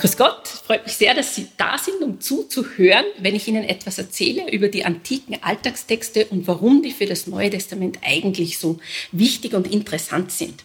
[0.00, 3.98] Grüß Gott, freut mich sehr, dass Sie da sind, um zuzuhören, wenn ich Ihnen etwas
[3.98, 8.78] erzähle über die antiken Alltagstexte und warum die für das Neue Testament eigentlich so
[9.12, 10.64] wichtig und interessant sind.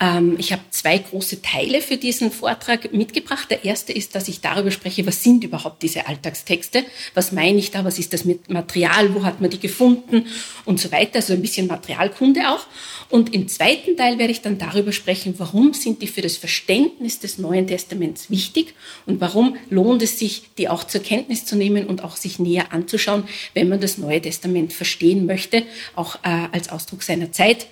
[0.00, 3.50] Ähm, ich habe zwei große Teile für diesen Vortrag mitgebracht.
[3.50, 6.84] Der erste ist, dass ich darüber spreche, was sind überhaupt diese Alltagstexte?
[7.14, 7.84] Was meine ich da?
[7.84, 9.14] Was ist das mit Material?
[9.14, 10.26] Wo hat man die gefunden?
[10.64, 11.16] Und so weiter.
[11.16, 12.66] Also ein bisschen Materialkunde auch.
[13.08, 17.20] Und im zweiten Teil werde ich dann darüber sprechen, warum sind die für das Verständnis
[17.20, 18.74] des Neuen Testaments wichtig
[19.06, 22.72] und warum lohnt es sich, die auch zur Kenntnis zu nehmen und auch sich näher
[22.72, 23.24] anzuschauen,
[23.54, 25.62] wenn man das Neue Testament verstehen möchte,
[25.94, 27.66] auch äh, als Ausdruck seiner Zeit.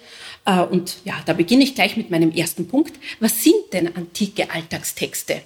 [0.45, 2.95] Äh, und ja, da beginne ich gleich mit meinem ersten Punkt.
[3.21, 5.43] Was sind denn antike Alltagstexte?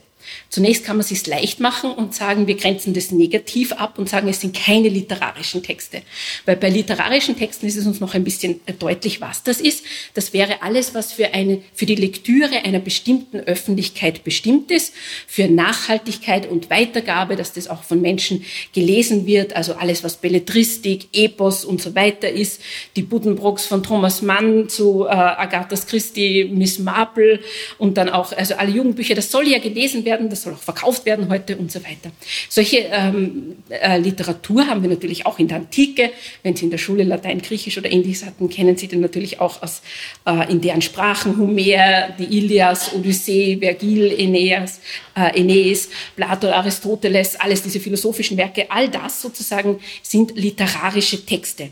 [0.51, 4.09] Zunächst kann man es sich leicht machen und sagen, wir grenzen das negativ ab und
[4.09, 6.03] sagen, es sind keine literarischen Texte.
[6.47, 9.85] Weil bei literarischen Texten ist es uns noch ein bisschen deutlich, was das ist.
[10.15, 14.95] Das wäre alles, was für, eine, für die Lektüre einer bestimmten Öffentlichkeit bestimmt ist,
[15.27, 21.09] für Nachhaltigkeit und Weitergabe, dass das auch von Menschen gelesen wird, also alles, was Belletristik,
[21.13, 22.61] Epos und so weiter ist,
[22.97, 27.41] die Buddenbrooks von Thomas Mann zu äh, Agatha Christie, Miss Marple
[27.79, 30.59] und dann auch, also alle Jugendbücher, das soll ja gelesen werden, werden, das soll auch
[30.59, 32.11] verkauft werden heute und so weiter.
[32.49, 36.11] Solche ähm, äh, Literatur haben wir natürlich auch in der Antike.
[36.43, 39.63] Wenn Sie in der Schule Latein, Griechisch oder Ähnliches hatten, kennen Sie den natürlich auch
[39.63, 39.83] aus,
[40.27, 44.81] äh, in deren Sprachen Homer, die Ilias, Odyssee, Vergil, Aeneas,
[45.15, 51.71] äh, Aeneas, Plato, Aristoteles, alles diese philosophischen Werke, all das sozusagen sind literarische Texte.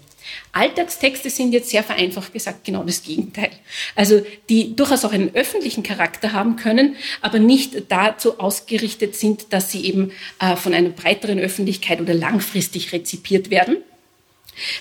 [0.53, 3.51] Alltagstexte sind jetzt sehr vereinfacht gesagt genau das Gegenteil.
[3.95, 9.71] Also die durchaus auch einen öffentlichen Charakter haben können, aber nicht dazu ausgerichtet sind, dass
[9.71, 13.79] sie eben äh, von einer breiteren Öffentlichkeit oder langfristig rezipiert werden.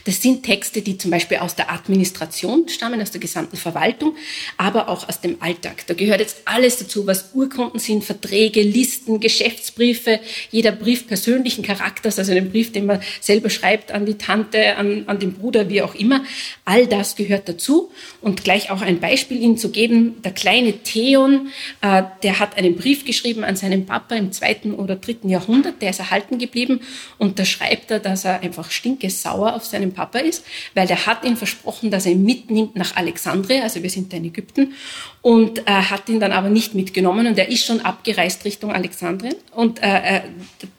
[0.06, 4.16] Das sind Texte, die zum Beispiel aus der Administration stammen, aus der gesamten Verwaltung,
[4.58, 5.86] aber auch aus dem Alltag.
[5.88, 10.20] Da gehört jetzt alles dazu, was Urkunden sind, Verträge, Listen, Geschäftsbriefe,
[10.52, 15.03] jeder Brief persönlichen Charakters, also einen Brief, den man selber schreibt an die Tante, an,
[15.08, 16.24] an den Bruder, wie auch immer.
[16.64, 17.91] All das gehört dazu.
[18.22, 21.50] Und gleich auch ein Beispiel Ihnen zu geben, der kleine Theon,
[21.81, 25.90] äh, der hat einen Brief geschrieben an seinen Papa im zweiten oder dritten Jahrhundert, der
[25.91, 26.81] ist erhalten geblieben
[27.18, 31.24] und da schreibt er, dass er einfach stinkesauer auf seinem Papa ist, weil der hat
[31.24, 34.74] ihm versprochen, dass er ihn mitnimmt nach Alexandria, also wir sind da in Ägypten,
[35.22, 39.36] und äh, hat ihn dann aber nicht mitgenommen und er ist schon abgereist Richtung Alexandrien
[39.56, 40.22] und äh, äh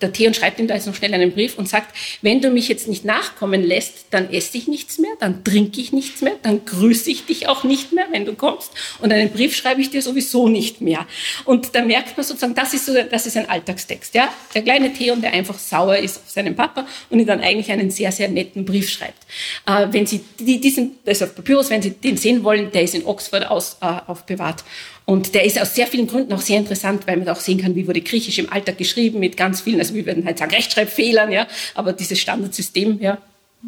[0.01, 2.69] der Theon schreibt ihm da jetzt noch schnell einen Brief und sagt, wenn du mich
[2.69, 6.65] jetzt nicht nachkommen lässt, dann esse ich nichts mehr, dann trinke ich nichts mehr, dann
[6.65, 10.03] grüße ich dich auch nicht mehr, wenn du kommst und einen Brief schreibe ich dir
[10.03, 11.07] sowieso nicht mehr.
[11.45, 14.15] Und da merkt man sozusagen, das ist, so, das ist ein Alltagstext.
[14.15, 14.29] Ja?
[14.55, 17.91] Der kleine Theon, der einfach sauer ist auf seinen Papa und ihm dann eigentlich einen
[17.91, 19.26] sehr, sehr netten Brief Brief schreibt.
[19.66, 23.06] Äh, wenn Sie diesen, das auf Papyrus, wenn Sie den sehen wollen, der ist in
[23.06, 24.64] Oxford aus, äh, aufbewahrt.
[25.06, 27.75] Und der ist aus sehr vielen Gründen auch sehr interessant, weil man auch sehen kann,
[27.75, 31.31] wie wurde Griechisch im Alltag geschrieben mit ganz vielen, also wir würden halt sagen Rechtschreibfehlern,
[31.31, 33.19] ja, aber dieses Standardsystem, ja,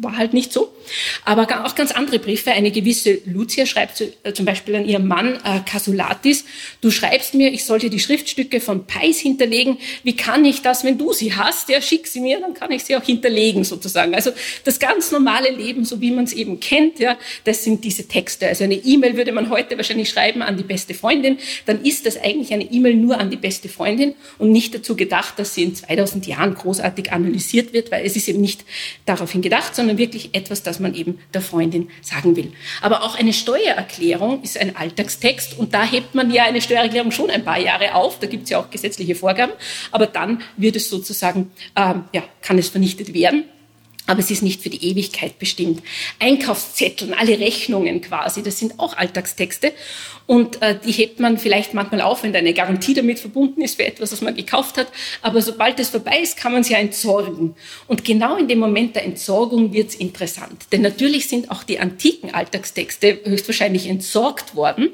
[0.01, 0.73] war halt nicht so.
[1.25, 2.51] Aber auch ganz andere Briefe.
[2.51, 6.45] Eine gewisse Lucia schreibt äh, zum Beispiel an ihren Mann äh, Casulatis,
[6.81, 9.77] du schreibst mir, ich sollte die Schriftstücke von Peis hinterlegen.
[10.03, 11.69] Wie kann ich das, wenn du sie hast?
[11.69, 14.15] Ja, schick sie mir, dann kann ich sie auch hinterlegen sozusagen.
[14.15, 14.31] Also
[14.63, 18.47] das ganz normale Leben, so wie man es eben kennt, ja, das sind diese Texte.
[18.47, 21.37] Also eine E-Mail würde man heute wahrscheinlich schreiben an die beste Freundin.
[21.65, 25.37] Dann ist das eigentlich eine E-Mail nur an die beste Freundin und nicht dazu gedacht,
[25.37, 28.65] dass sie in 2000 Jahren großartig analysiert wird, weil es ist eben nicht
[29.05, 32.51] daraufhin gedacht, sondern wirklich etwas, das man eben der Freundin sagen will.
[32.81, 37.29] Aber auch eine Steuererklärung ist ein Alltagstext und da hebt man ja eine Steuererklärung schon
[37.29, 38.19] ein paar Jahre auf.
[38.19, 39.53] Da gibt es ja auch gesetzliche Vorgaben.
[39.91, 43.45] Aber dann wird es sozusagen, ähm, ja, kann es vernichtet werden
[44.09, 45.83] aber es ist nicht für die Ewigkeit bestimmt.
[46.19, 49.73] Einkaufszetteln, alle Rechnungen quasi, das sind auch Alltagstexte
[50.25, 53.77] und äh, die hebt man vielleicht manchmal auf, wenn da eine Garantie damit verbunden ist
[53.77, 54.87] für etwas, was man gekauft hat.
[55.21, 57.55] Aber sobald es vorbei ist, kann man sie ja entsorgen.
[57.87, 60.65] Und genau in dem Moment der Entsorgung wird es interessant.
[60.71, 64.89] Denn natürlich sind auch die antiken Alltagstexte höchstwahrscheinlich entsorgt worden.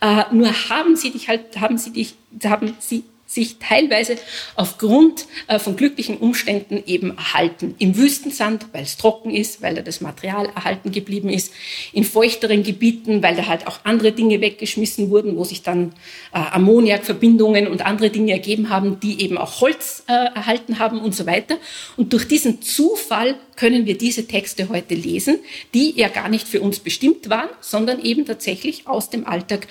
[0.00, 4.16] Äh, nur haben sie dich halt, haben sie dich, haben sie sich teilweise
[4.56, 7.74] aufgrund äh, von glücklichen Umständen eben erhalten.
[7.78, 11.52] Im Wüstensand, weil es trocken ist, weil da das Material erhalten geblieben ist.
[11.92, 15.94] In feuchteren Gebieten, weil da halt auch andere Dinge weggeschmissen wurden, wo sich dann
[16.34, 21.14] äh, Ammoniakverbindungen und andere Dinge ergeben haben, die eben auch Holz äh, erhalten haben und
[21.14, 21.56] so weiter.
[21.96, 25.38] Und durch diesen Zufall können wir diese Texte heute lesen,
[25.72, 29.66] die ja gar nicht für uns bestimmt waren, sondern eben tatsächlich aus dem Alltag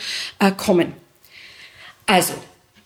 [0.57, 0.93] kommen.
[2.05, 2.33] Also,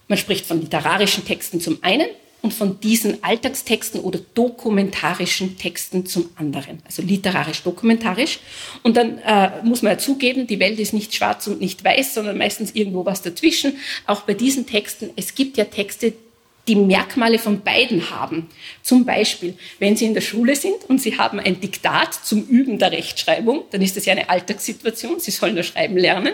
[0.07, 2.07] man spricht von literarischen Texten zum einen
[2.45, 6.79] und von diesen Alltagstexten oder dokumentarischen Texten zum anderen.
[6.85, 8.39] Also literarisch-dokumentarisch.
[8.83, 12.13] Und dann äh, muss man ja zugeben, die Welt ist nicht schwarz und nicht weiß,
[12.13, 13.77] sondern meistens irgendwo was dazwischen.
[14.05, 16.13] Auch bei diesen Texten, es gibt ja Texte,
[16.67, 18.47] die Merkmale von beiden haben.
[18.81, 22.79] Zum Beispiel, wenn Sie in der Schule sind und Sie haben ein Diktat zum Üben
[22.79, 25.19] der Rechtschreibung, dann ist das ja eine Alltagssituation.
[25.19, 26.33] Sie sollen nur schreiben lernen.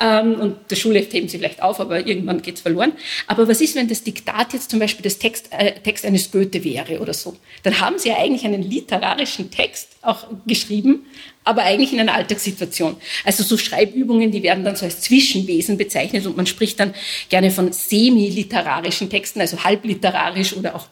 [0.00, 2.92] Ähm, und der Schulheft heben Sie vielleicht auf, aber irgendwann geht es verloren.
[3.26, 6.62] Aber was ist, wenn das Diktat jetzt zum Beispiel das Text, äh, Text eines Goethe
[6.64, 7.36] wäre oder so?
[7.64, 11.06] Dann haben Sie ja eigentlich einen literarischen Text auch geschrieben,
[11.48, 12.96] aber eigentlich in einer Alltagssituation.
[13.24, 16.92] Also so Schreibübungen, die werden dann so als Zwischenwesen bezeichnet und man spricht dann
[17.30, 20.88] gerne von semi-literarischen Texten, also halbliterarisch oder auch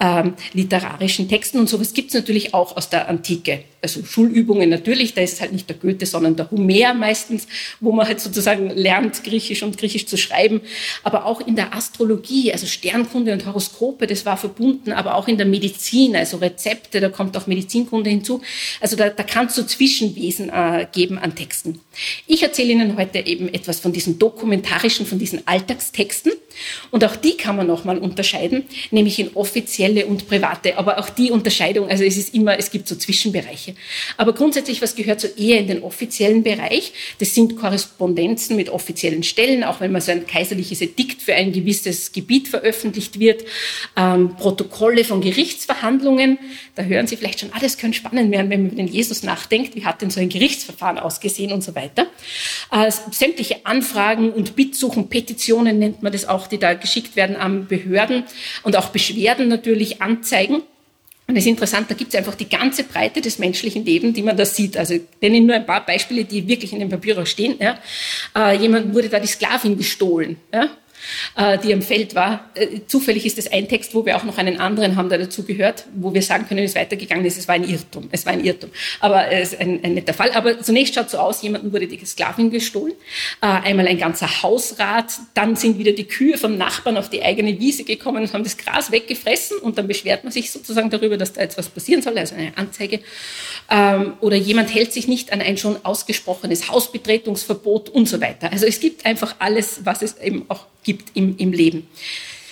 [0.00, 3.64] paraliterarischen Texten und sowas gibt es natürlich auch aus der Antike.
[3.82, 7.46] Also Schulübungen natürlich, da ist es halt nicht der Goethe, sondern der Homer meistens,
[7.78, 10.62] wo man halt sozusagen lernt, Griechisch und Griechisch zu schreiben.
[11.04, 15.36] Aber auch in der Astrologie, also Sternkunde und Horoskope, das war verbunden, aber auch in
[15.36, 18.40] der Medizin, also Rezepte, da kommt auch Medizinkunde hinzu.
[18.80, 21.80] Also da, da kannst du Zwischenwesen äh, geben an Texten.
[22.26, 26.32] Ich erzähle Ihnen heute eben etwas von diesen dokumentarischen, von diesen Alltagstexten.
[26.90, 30.78] Und auch die kann man nochmal unterscheiden, nämlich in offizielle und private.
[30.78, 33.74] Aber auch die Unterscheidung, also es ist immer, es gibt so Zwischenbereiche.
[34.16, 36.92] Aber grundsätzlich, was gehört so eher in den offiziellen Bereich?
[37.18, 41.52] Das sind Korrespondenzen mit offiziellen Stellen, auch wenn man so ein kaiserliches Edikt für ein
[41.52, 43.44] gewisses Gebiet veröffentlicht wird,
[43.96, 46.38] ähm, Protokolle von Gerichtsverhandlungen.
[46.74, 49.74] Da hören Sie vielleicht schon, ah, könnte spannend werden, wenn man über den Jesus nachdenkt.
[49.74, 52.06] Wie hat denn so ein Gerichtsverfahren ausgesehen und so weiter?
[52.70, 57.66] Äh, sämtliche Anfragen und Bittsuchen, Petitionen nennt man das auch die da geschickt werden an
[57.66, 58.24] Behörden
[58.62, 60.62] und auch Beschwerden natürlich anzeigen.
[61.28, 64.22] Und es ist interessant, da gibt es einfach die ganze Breite des menschlichen Lebens, die
[64.22, 64.76] man da sieht.
[64.76, 67.56] Also ich nenne nur ein paar Beispiele, die wirklich in dem Papier stehen.
[67.58, 67.78] Ja.
[68.36, 70.36] Äh, jemand wurde da die Sklavin gestohlen.
[70.52, 70.70] Ja
[71.62, 72.50] die am Feld war.
[72.54, 75.44] Äh, zufällig ist das ein Text, wo wir auch noch einen anderen haben, der dazu
[75.44, 77.38] gehört, wo wir sagen können, es ist weitergegangen ist.
[77.38, 78.08] Es war ein Irrtum.
[78.10, 78.70] Es war ein Irrtum.
[79.00, 80.32] Aber es ist ein, ein netter Fall.
[80.32, 82.94] Aber zunächst schaut so aus, jemandem wurde die Sklavin gestohlen.
[83.40, 85.12] Äh, einmal ein ganzer Hausrat.
[85.34, 88.56] Dann sind wieder die Kühe vom Nachbarn auf die eigene Wiese gekommen und haben das
[88.56, 89.58] Gras weggefressen.
[89.58, 92.56] Und dann beschwert man sich sozusagen darüber, dass da jetzt was passieren soll, also eine
[92.56, 93.00] Anzeige.
[93.70, 98.50] Ähm, oder jemand hält sich nicht an ein schon ausgesprochenes Hausbetretungsverbot und so weiter.
[98.52, 101.86] Also es gibt einfach alles, was es eben auch gibt im, im Leben.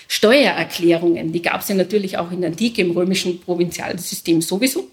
[0.08, 4.88] Steuererklärungen, die gab es ja natürlich auch in der Antike im römischen Provinzialsystem sowieso.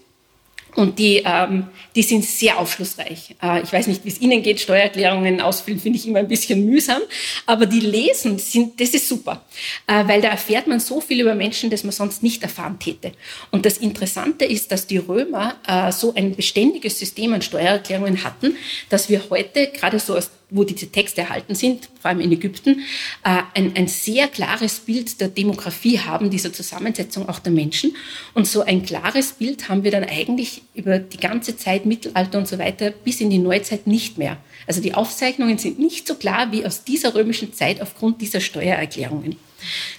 [0.74, 3.36] Und die, ähm, die sind sehr aufschlussreich.
[3.42, 4.58] Äh, ich weiß nicht, wie es Ihnen geht.
[4.58, 7.02] Steuererklärungen ausfüllen finde ich immer ein bisschen mühsam.
[7.44, 9.44] Aber die lesen, sind, das ist super.
[9.86, 13.12] Äh, weil da erfährt man so viel über Menschen, das man sonst nicht erfahren täte.
[13.50, 18.56] Und das Interessante ist, dass die Römer äh, so ein beständiges System an Steuererklärungen hatten,
[18.88, 22.80] dass wir heute, gerade so aus wo diese Texte erhalten sind, vor allem in Ägypten,
[23.24, 27.96] äh, ein, ein sehr klares Bild der Demografie haben, dieser Zusammensetzung auch der Menschen.
[28.34, 32.48] Und so ein klares Bild haben wir dann eigentlich über die ganze Zeit, Mittelalter und
[32.48, 34.36] so weiter, bis in die Neuzeit nicht mehr.
[34.66, 39.36] Also die Aufzeichnungen sind nicht so klar wie aus dieser römischen Zeit aufgrund dieser Steuererklärungen.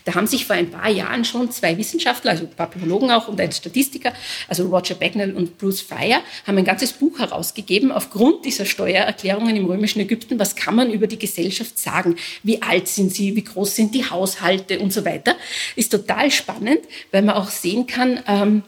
[0.05, 3.51] Da haben sich vor ein paar Jahren schon zwei Wissenschaftler, also Papyrologen auch und ein
[3.51, 4.13] Statistiker,
[4.47, 9.65] also Roger Bagnall und Bruce Fryer, haben ein ganzes Buch herausgegeben aufgrund dieser Steuererklärungen im
[9.65, 10.39] römischen Ägypten.
[10.39, 12.15] Was kann man über die Gesellschaft sagen?
[12.43, 13.35] Wie alt sind sie?
[13.35, 15.35] Wie groß sind die Haushalte und so weiter?
[15.75, 16.79] Ist total spannend,
[17.11, 18.63] weil man auch sehen kann, ähm,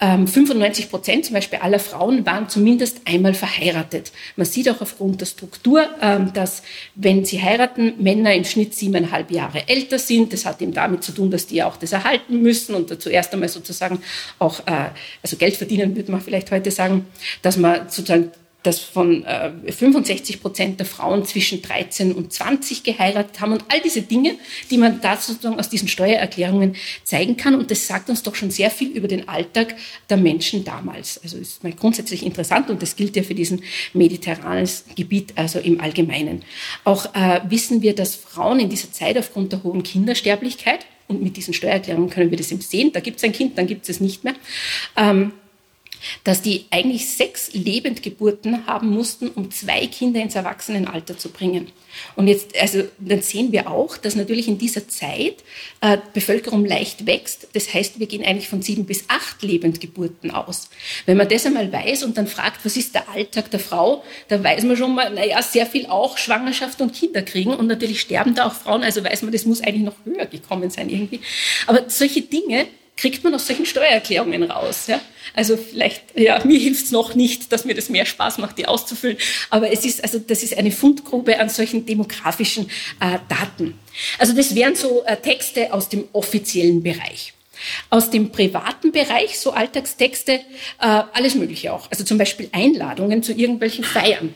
[0.00, 4.12] 95 ähm, Prozent zum Beispiel aller Frauen waren zumindest einmal verheiratet.
[4.34, 6.62] Man sieht auch aufgrund der Struktur, ähm, dass
[6.94, 10.32] wenn sie heiraten, Männer im Schnitt siebeneinhalb Jahre älter sind.
[10.32, 13.50] Das hat eben damit zu tun, dass die auch das erhalten müssen und zuerst einmal
[13.50, 14.00] sozusagen
[14.38, 14.88] auch, äh,
[15.22, 17.04] also Geld verdienen, würde man vielleicht heute sagen,
[17.42, 18.30] dass man sozusagen
[18.62, 23.80] dass von äh, 65 Prozent der Frauen zwischen 13 und 20 geheiratet haben und all
[23.80, 24.36] diese Dinge,
[24.70, 27.54] die man da sozusagen aus diesen Steuererklärungen zeigen kann.
[27.54, 29.76] Und das sagt uns doch schon sehr viel über den Alltag
[30.08, 31.20] der Menschen damals.
[31.22, 33.62] Also ist mal grundsätzlich interessant und das gilt ja für diesen
[33.92, 36.42] mediterranen Gebiet, also im Allgemeinen.
[36.84, 41.36] Auch äh, wissen wir, dass Frauen in dieser Zeit aufgrund der hohen Kindersterblichkeit und mit
[41.36, 42.92] diesen Steuererklärungen können wir das eben sehen.
[42.92, 44.34] Da gibt es ein Kind, dann gibt es es nicht mehr.
[44.96, 45.32] Ähm,
[46.24, 51.68] dass die eigentlich sechs Lebendgeburten haben mussten, um zwei Kinder ins Erwachsenenalter zu bringen.
[52.16, 55.36] Und jetzt, also dann sehen wir auch, dass natürlich in dieser Zeit
[55.80, 57.48] äh, Bevölkerung leicht wächst.
[57.52, 60.70] Das heißt, wir gehen eigentlich von sieben bis acht Lebendgeburten aus.
[61.06, 64.44] Wenn man das einmal weiß und dann fragt, was ist der Alltag der Frau, dann
[64.44, 68.34] weiß man schon mal, naja, sehr viel auch Schwangerschaft und Kinder kriegen und natürlich sterben
[68.34, 68.82] da auch Frauen.
[68.82, 71.20] Also weiß man, das muss eigentlich noch höher gekommen sein irgendwie.
[71.66, 72.66] Aber solche Dinge
[73.00, 74.86] kriegt man aus solchen Steuererklärungen raus.
[74.86, 75.00] Ja?
[75.34, 78.66] Also vielleicht, ja, mir hilft es noch nicht, dass mir das mehr Spaß macht, die
[78.66, 79.16] auszufüllen.
[79.48, 82.66] Aber es ist, also das ist eine Fundgrube an solchen demografischen
[83.00, 83.78] äh, Daten.
[84.18, 87.32] Also das wären so äh, Texte aus dem offiziellen Bereich.
[87.88, 90.40] Aus dem privaten Bereich, so Alltagstexte, äh,
[90.78, 91.90] alles Mögliche auch.
[91.90, 94.34] Also zum Beispiel Einladungen zu irgendwelchen Feiern.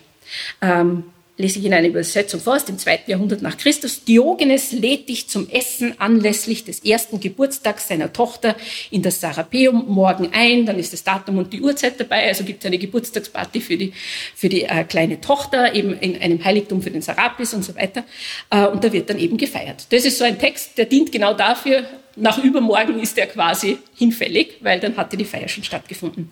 [0.60, 1.04] Ähm,
[1.36, 4.04] lese ich in einer Übersetzung vor aus dem zweiten Jahrhundert nach Christus.
[4.04, 8.54] Diogenes lädt dich zum Essen anlässlich des ersten Geburtstags seiner Tochter
[8.90, 10.64] in das Sarapeum morgen ein.
[10.64, 12.28] Dann ist das Datum und die Uhrzeit dabei.
[12.28, 13.92] Also gibt es eine Geburtstagsparty für die,
[14.36, 18.04] für die äh, kleine Tochter, eben in einem Heiligtum für den Sarapis und so weiter.
[18.50, 19.86] Äh, und da wird dann eben gefeiert.
[19.90, 21.84] Das ist so ein Text, der dient genau dafür,
[22.16, 26.28] nach übermorgen ist er quasi hinfällig, weil dann hatte die Feier schon stattgefunden.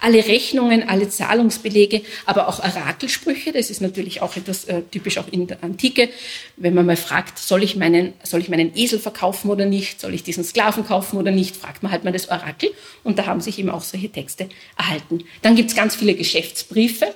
[0.00, 5.28] Alle Rechnungen, alle Zahlungsbelege, aber auch Orakelsprüche, das ist natürlich auch etwas äh, typisch auch
[5.30, 6.08] in der Antike.
[6.56, 10.14] Wenn man mal fragt, soll ich, meinen, soll ich meinen Esel verkaufen oder nicht, soll
[10.14, 12.70] ich diesen Sklaven kaufen oder nicht, fragt man halt mal das Orakel.
[13.02, 15.24] Und da haben sich eben auch solche Texte erhalten.
[15.42, 17.14] Dann gibt's ganz viele Geschäftsbriefe,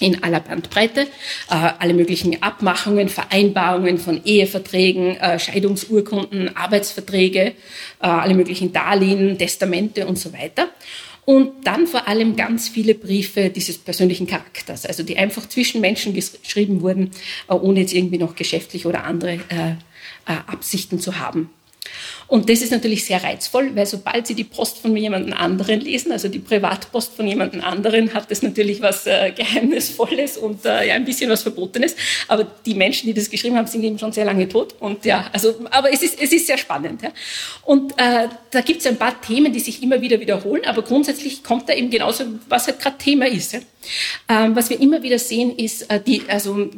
[0.00, 1.06] in aller Bandbreite, äh,
[1.48, 7.52] alle möglichen Abmachungen, Vereinbarungen von Eheverträgen, äh, Scheidungsurkunden, Arbeitsverträge, äh,
[8.00, 10.68] alle möglichen Darlehen, Testamente und so weiter.
[11.26, 16.14] Und dann vor allem ganz viele Briefe dieses persönlichen Charakters, also die einfach zwischen Menschen
[16.14, 17.12] geschrieben wurden,
[17.46, 19.38] ohne jetzt irgendwie noch geschäftlich oder andere
[20.24, 21.50] Absichten zu haben.
[22.30, 26.12] Und das ist natürlich sehr reizvoll, weil sobald Sie die Post von jemand anderen lesen,
[26.12, 30.94] also die Privatpost von jemand anderen, hat das natürlich was äh, Geheimnisvolles und äh, ja,
[30.94, 31.96] ein bisschen was Verbotenes.
[32.28, 34.76] Aber die Menschen, die das geschrieben haben, sind eben schon sehr lange tot.
[34.78, 37.02] Und ja, also, aber es ist, es ist sehr spannend.
[37.02, 37.10] Ja.
[37.64, 41.42] Und äh, da gibt es ein paar Themen, die sich immer wieder wiederholen, aber grundsätzlich
[41.42, 43.54] kommt da eben genauso, was halt gerade Thema ist.
[43.54, 43.60] Ja.
[44.28, 46.68] Ähm, was wir immer wieder sehen, ist, äh, die, also,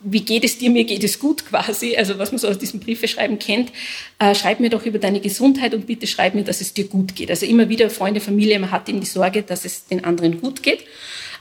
[0.00, 2.80] wie geht es dir, mir geht es gut quasi, also was man so aus diesem
[2.80, 3.72] Briefeschreiben kennt,
[4.18, 7.14] äh, schreib mir doch über deine Gesundheit und bitte schreib mir, dass es dir gut
[7.14, 7.30] geht.
[7.30, 10.62] Also immer wieder Freunde, Familie, man hat eben die Sorge, dass es den anderen gut
[10.62, 10.84] geht.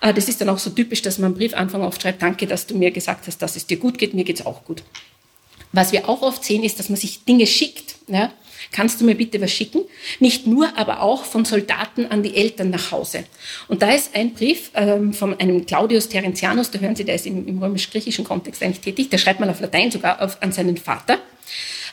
[0.02, 2.68] Äh, das ist dann auch so typisch, dass man am Briefanfang oft schreibt, danke, dass
[2.68, 4.84] du mir gesagt hast, dass es dir gut geht, mir geht's auch gut.
[5.72, 7.96] Was wir auch oft sehen, ist, dass man sich Dinge schickt.
[8.08, 8.32] Ja?
[8.72, 9.82] Kannst du mir bitte was schicken?
[10.20, 13.26] Nicht nur, aber auch von Soldaten an die Eltern nach Hause.
[13.68, 17.26] Und da ist ein Brief ähm, von einem Claudius Terentianus, da hören Sie, der ist
[17.26, 20.78] im, im römisch-griechischen Kontext eigentlich tätig, der schreibt mal auf Latein sogar auf, an seinen
[20.78, 21.20] Vater.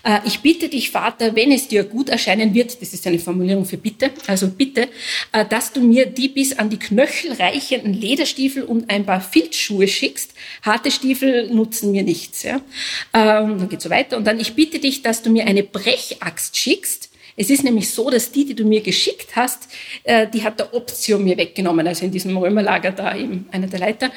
[0.05, 3.65] Äh, ich bitte dich, Vater, wenn es dir gut erscheinen wird, das ist eine Formulierung
[3.65, 4.89] für bitte, also bitte,
[5.33, 9.89] äh, dass du mir die bis an die Knöchel reichenden Lederstiefel und ein paar Filzschuhe
[9.89, 10.35] schickst.
[10.63, 12.43] Harte Stiefel nutzen mir nichts.
[12.43, 12.57] Ja.
[13.13, 14.17] Ähm, dann geht so weiter.
[14.17, 18.11] Und dann, ich bitte dich, dass du mir eine Brechaxt schickst, es ist nämlich so,
[18.11, 19.69] dass die, die du mir geschickt hast,
[20.05, 23.81] äh, die hat der Option mir weggenommen, also in diesem Römerlager da eben einer der
[23.81, 24.11] Leiter.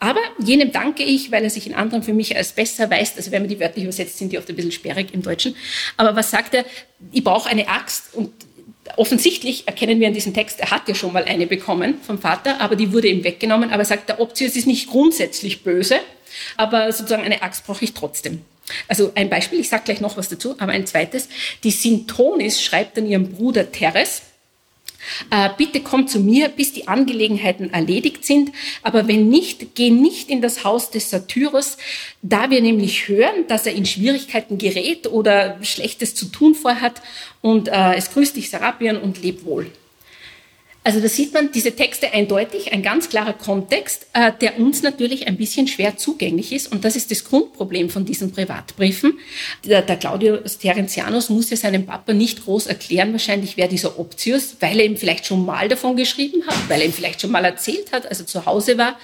[0.00, 3.16] Aber jenem danke ich, weil er sich in anderen für mich als besser weiß.
[3.16, 5.54] Also wenn man die wörtlich übersetzt, sind die oft ein bisschen sperrig im Deutschen.
[5.96, 6.64] Aber was sagt er?
[7.12, 8.32] Ich brauche eine Axt und
[8.96, 12.60] offensichtlich erkennen wir in diesem Text, er hat ja schon mal eine bekommen vom Vater,
[12.60, 13.70] aber die wurde ihm weggenommen.
[13.70, 16.00] Aber er sagt, der Optius ist nicht grundsätzlich böse,
[16.56, 18.42] aber sozusagen eine Axt brauche ich trotzdem.
[18.88, 21.28] Also ein Beispiel, ich sage gleich noch was dazu, aber ein zweites.
[21.62, 24.22] Die Sintonis schreibt an ihrem Bruder Teres,
[25.30, 28.52] äh, bitte komm zu mir, bis die Angelegenheiten erledigt sind,
[28.82, 31.76] aber wenn nicht, geh nicht in das Haus des Satyrus,
[32.22, 37.02] da wir nämlich hören, dass er in Schwierigkeiten gerät oder Schlechtes zu tun vorhat
[37.42, 39.70] und äh, es grüßt dich Serapion und leb wohl.
[40.86, 45.26] Also da sieht man diese Texte eindeutig, ein ganz klarer Kontext, äh, der uns natürlich
[45.26, 46.70] ein bisschen schwer zugänglich ist.
[46.70, 49.18] Und das ist das Grundproblem von diesen Privatbriefen.
[49.64, 54.78] Der, Claudius Terentianus muss ja seinem Papa nicht groß erklären, wahrscheinlich wer dieser Optius, weil
[54.78, 57.90] er ihm vielleicht schon mal davon geschrieben hat, weil er ihm vielleicht schon mal erzählt
[57.90, 58.98] hat, als er zu Hause war.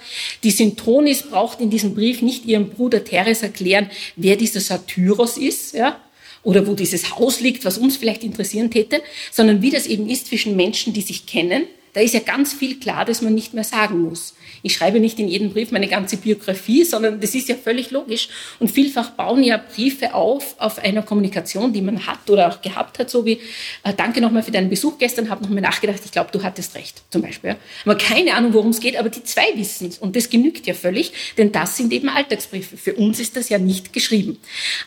[0.45, 5.73] Die Syntonis braucht in diesem Brief nicht ihrem Bruder Teres erklären, wer dieser Satyros ist,
[5.73, 5.99] ja,
[6.43, 10.29] oder wo dieses Haus liegt, was uns vielleicht interessieren täte, sondern wie das eben ist
[10.29, 11.65] zwischen Menschen, die sich kennen.
[11.93, 14.35] Da ist ja ganz viel klar, dass man nicht mehr sagen muss.
[14.63, 18.29] Ich schreibe nicht in jedem Brief meine ganze Biografie, sondern das ist ja völlig logisch.
[18.59, 22.99] Und vielfach bauen ja Briefe auf auf einer Kommunikation, die man hat oder auch gehabt
[22.99, 23.41] hat, so wie
[23.83, 27.03] äh, Danke nochmal für deinen Besuch gestern, habe nochmal nachgedacht, ich glaube, du hattest recht,
[27.11, 27.57] zum Beispiel.
[27.85, 29.99] Aber keine Ahnung, worum es geht, aber die zwei wissen es.
[29.99, 32.77] Und das genügt ja völlig, denn das sind eben Alltagsbriefe.
[32.77, 34.39] Für uns ist das ja nicht geschrieben.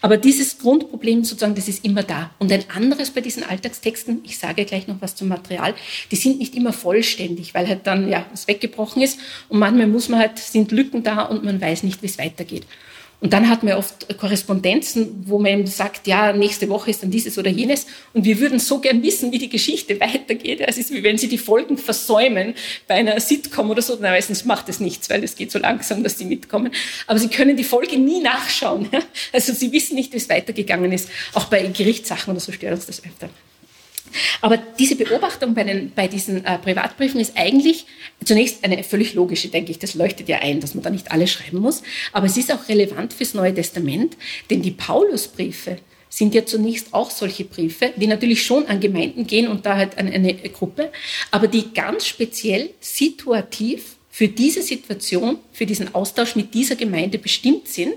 [0.01, 2.31] Aber dieses Grundproblem sozusagen, das ist immer da.
[2.39, 5.73] Und ein anderes bei diesen Alltagstexten, ich sage gleich noch was zum Material,
[6.11, 10.09] die sind nicht immer vollständig, weil halt dann ja was weggebrochen ist und manchmal muss
[10.09, 12.65] man halt, sind Lücken da und man weiß nicht, wie es weitergeht.
[13.23, 17.09] Und dann hat man oft Korrespondenzen, wo man eben sagt, ja, nächste Woche ist dann
[17.09, 17.87] dieses oder jenes.
[18.11, 20.59] Und wir würden so gern wissen, wie die Geschichte weitergeht.
[20.67, 22.53] Es ist wie wenn Sie die Folgen versäumen
[22.85, 23.97] bei einer Sitcom oder so.
[24.01, 26.73] Na, meistens macht es nichts, weil es geht so langsam, dass Sie mitkommen.
[27.07, 28.89] Aber Sie können die Folge nie nachschauen.
[29.31, 31.09] Also Sie wissen nicht, wie es weitergegangen ist.
[31.33, 33.29] Auch bei Gerichtssachen oder so stört uns das öfter.
[34.41, 37.85] Aber diese Beobachtung bei, den, bei diesen äh, Privatbriefen ist eigentlich
[38.23, 39.79] zunächst eine völlig logische, denke ich.
[39.79, 41.83] Das leuchtet ja ein, dass man da nicht alles schreiben muss.
[42.11, 44.17] Aber es ist auch relevant fürs Neue Testament,
[44.49, 45.77] denn die Paulusbriefe
[46.09, 49.97] sind ja zunächst auch solche Briefe, die natürlich schon an Gemeinden gehen und da halt
[49.97, 50.91] an eine Gruppe,
[51.31, 57.67] aber die ganz speziell situativ für diese Situation, für diesen Austausch mit dieser Gemeinde bestimmt
[57.67, 57.95] sind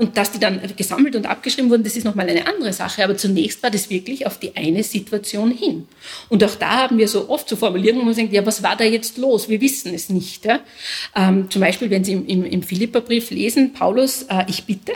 [0.00, 3.04] und dass die dann gesammelt und abgeschrieben wurden, das ist nochmal eine andere Sache.
[3.04, 5.86] Aber zunächst war das wirklich auf die eine Situation hin.
[6.28, 8.76] Und auch da haben wir so oft so Formulierungen, wo man sagt, ja, was war
[8.76, 9.48] da jetzt los?
[9.48, 10.44] Wir wissen es nicht.
[10.44, 10.60] Ja?
[11.14, 14.92] Ähm, zum Beispiel, wenn Sie im, im, im Philipperbrief lesen, Paulus, äh, ich bitte,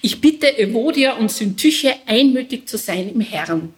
[0.00, 3.74] ich bitte Evodia und Syntyche einmütig zu sein im Herrn.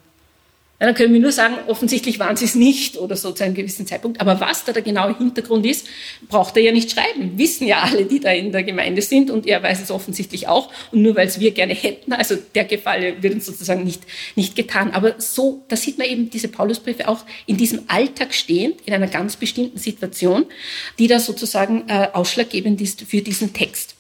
[0.79, 3.55] Ja, dann können wir nur sagen, offensichtlich waren sie es nicht oder so zu einem
[3.55, 4.21] gewissen Zeitpunkt.
[4.21, 5.87] Aber was da der genaue Hintergrund ist,
[6.29, 7.39] braucht er ja nicht schreiben.
[7.39, 10.71] Wissen ja alle, die da in der Gemeinde sind und er weiß es offensichtlich auch.
[10.93, 14.03] Und nur weil es wir gerne hätten, also der Gefall wird uns sozusagen nicht,
[14.35, 14.91] nicht getan.
[14.91, 19.09] Aber so, da sieht man eben diese Paulusbriefe auch in diesem Alltag stehend, in einer
[19.09, 20.45] ganz bestimmten Situation,
[20.99, 23.95] die da sozusagen äh, ausschlaggebend ist für diesen Text.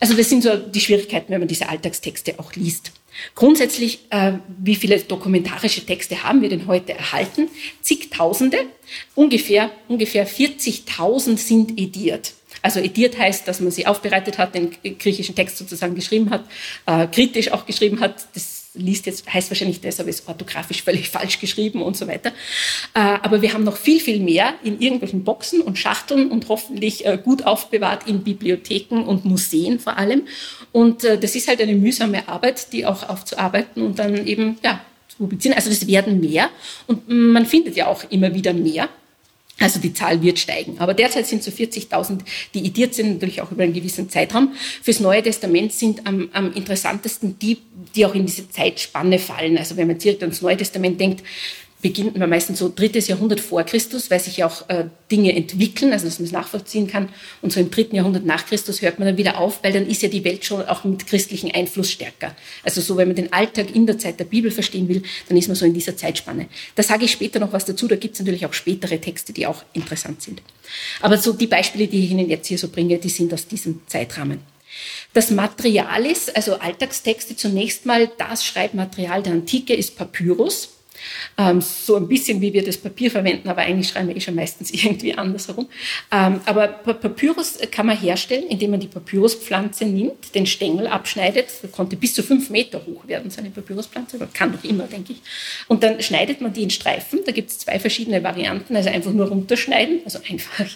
[0.00, 2.92] Also das sind so die Schwierigkeiten, wenn man diese Alltagstexte auch liest.
[3.34, 7.48] Grundsätzlich, äh, wie viele dokumentarische Texte haben wir denn heute erhalten?
[7.80, 8.58] Zigtausende,
[9.14, 12.34] ungefähr, ungefähr 40.000 sind ediert.
[12.62, 16.44] Also ediert heißt, dass man sie aufbereitet hat, den griechischen Text sozusagen geschrieben hat,
[16.86, 18.26] äh, kritisch auch geschrieben hat.
[18.34, 22.30] Das liest jetzt, heißt wahrscheinlich deshalb, ist orthografisch völlig falsch geschrieben und so weiter.
[22.94, 27.06] Äh, aber wir haben noch viel, viel mehr in irgendwelchen Boxen und Schachteln und hoffentlich
[27.06, 30.22] äh, gut aufbewahrt in Bibliotheken und Museen vor allem.
[30.72, 34.80] Und äh, das ist halt eine mühsame Arbeit, die auch aufzuarbeiten und dann eben, ja,
[35.08, 35.54] zu publizieren.
[35.54, 36.48] Also das werden mehr
[36.86, 38.88] und man findet ja auch immer wieder mehr.
[39.58, 40.78] Also die Zahl wird steigen.
[40.78, 42.20] Aber derzeit sind so 40.000,
[42.54, 44.54] die ediert sind, natürlich auch über einen gewissen Zeitraum.
[44.82, 47.58] Fürs Neue Testament sind am, am interessantesten die,
[47.94, 49.58] die auch in diese Zeitspanne fallen.
[49.58, 51.22] Also wenn man direkt ans Neue Testament denkt,
[51.82, 55.92] beginnt man meistens so drittes Jahrhundert vor Christus, weil sich ja auch äh, Dinge entwickeln,
[55.92, 57.08] also dass man es nachvollziehen kann.
[57.42, 60.00] Und so im dritten Jahrhundert nach Christus hört man dann wieder auf, weil dann ist
[60.00, 62.36] ja die Welt schon auch mit christlichem Einfluss stärker.
[62.62, 65.48] Also so, wenn man den Alltag in der Zeit der Bibel verstehen will, dann ist
[65.48, 66.46] man so in dieser Zeitspanne.
[66.76, 69.46] Da sage ich später noch was dazu, da gibt es natürlich auch spätere Texte, die
[69.46, 70.40] auch interessant sind.
[71.00, 73.80] Aber so die Beispiele, die ich Ihnen jetzt hier so bringe, die sind aus diesem
[73.88, 74.38] Zeitrahmen.
[75.12, 80.70] Das Material ist, also Alltagstexte zunächst mal, das Schreibmaterial der Antike ist Papyrus.
[81.38, 84.34] Ähm, so ein bisschen wie wir das Papier verwenden, aber eigentlich schreiben wir eh schon
[84.34, 85.68] meistens irgendwie andersherum.
[86.10, 91.72] Ähm, aber Papyrus kann man herstellen, indem man die Papyruspflanze nimmt, den Stängel abschneidet, das
[91.72, 95.12] konnte bis zu fünf Meter hoch werden, so eine Papyruspflanze, aber kann doch immer, denke
[95.12, 95.22] ich.
[95.68, 99.12] Und dann schneidet man die in Streifen, da gibt es zwei verschiedene Varianten, also einfach
[99.12, 100.66] nur runterschneiden, also einfach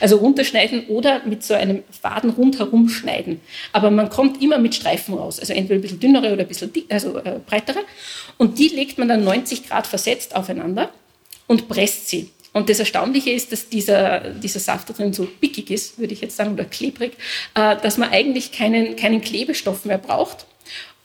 [0.00, 3.40] also runterschneiden oder mit so einem Faden rundherum schneiden.
[3.72, 6.72] Aber man kommt immer mit Streifen raus, also entweder ein bisschen dünnere oder ein bisschen
[6.88, 7.80] also äh, breitere.
[8.38, 10.90] Und die legt man dann 90 Grad versetzt aufeinander
[11.46, 12.30] und presst sie.
[12.52, 16.22] Und das Erstaunliche ist, dass dieser, dieser Saft da drin so pickig ist, würde ich
[16.22, 17.12] jetzt sagen, oder klebrig,
[17.54, 20.46] äh, dass man eigentlich keinen, keinen Klebestoff mehr braucht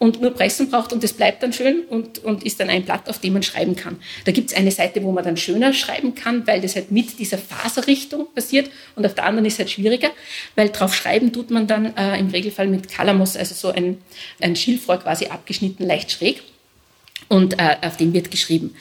[0.02, 3.08] und nur pressen braucht und das bleibt dann schön und, und ist dann ein Blatt,
[3.08, 3.98] auf dem man schreiben kann.
[4.26, 7.20] Da gibt es eine Seite, wo man dann schöner schreiben kann, weil das halt mit
[7.20, 10.10] dieser Faserrichtung passiert und auf der anderen ist es halt schwieriger,
[10.56, 14.00] weil drauf schreiben tut man dann äh, im Regelfall mit Kalamos, also so ein,
[14.40, 16.42] ein Schilfrohr quasi abgeschnitten, leicht schräg
[17.28, 18.74] und äh, auf dem wird geschrieben.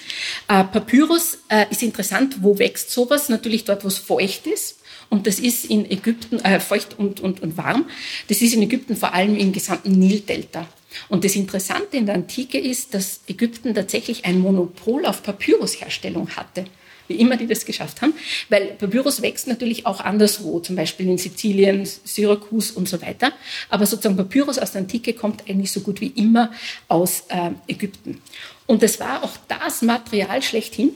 [0.48, 3.28] Äh, Papyrus äh, ist interessant, wo wächst sowas?
[3.28, 4.78] Natürlich dort, wo es feucht ist.
[5.10, 7.90] Und das ist in Ägypten äh, feucht und, und, und warm.
[8.28, 10.66] Das ist in Ägypten vor allem im gesamten Nildelta.
[11.08, 16.66] Und das Interessante in der Antike ist, dass Ägypten tatsächlich ein Monopol auf Papyrusherstellung hatte
[17.10, 18.14] wie immer die das geschafft haben,
[18.48, 23.32] weil Papyrus wächst natürlich auch anderswo, zum Beispiel in Sizilien, Syrakus und so weiter.
[23.68, 26.52] Aber sozusagen Papyrus aus der Antike kommt eigentlich so gut wie immer
[26.88, 28.22] aus äh, Ägypten.
[28.66, 30.90] Und das war auch das Material schlechthin,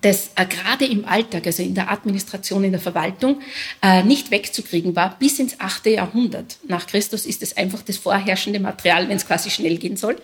[0.00, 3.40] das äh, gerade im Alltag, also in der Administration, in der Verwaltung,
[3.82, 5.16] äh, nicht wegzukriegen war.
[5.18, 5.86] Bis ins 8.
[5.86, 10.16] Jahrhundert nach Christus ist es einfach das vorherrschende Material, wenn es quasi schnell gehen soll.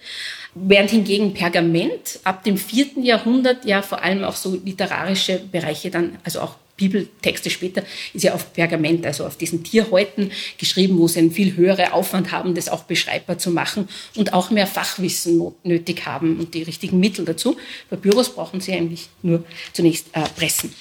[0.55, 3.03] Während hingegen Pergament ab dem 4.
[3.03, 8.35] Jahrhundert ja vor allem auch so literarische Bereiche dann, also auch Bibeltexte später, ist ja
[8.35, 12.69] auf Pergament, also auf diesen Tierhäuten geschrieben, wo sie einen viel höheren Aufwand haben, das
[12.69, 17.57] auch beschreibbar zu machen und auch mehr Fachwissen nötig haben und die richtigen Mittel dazu.
[17.89, 20.75] Papyrus brauchen sie eigentlich nur zunächst äh, pressen.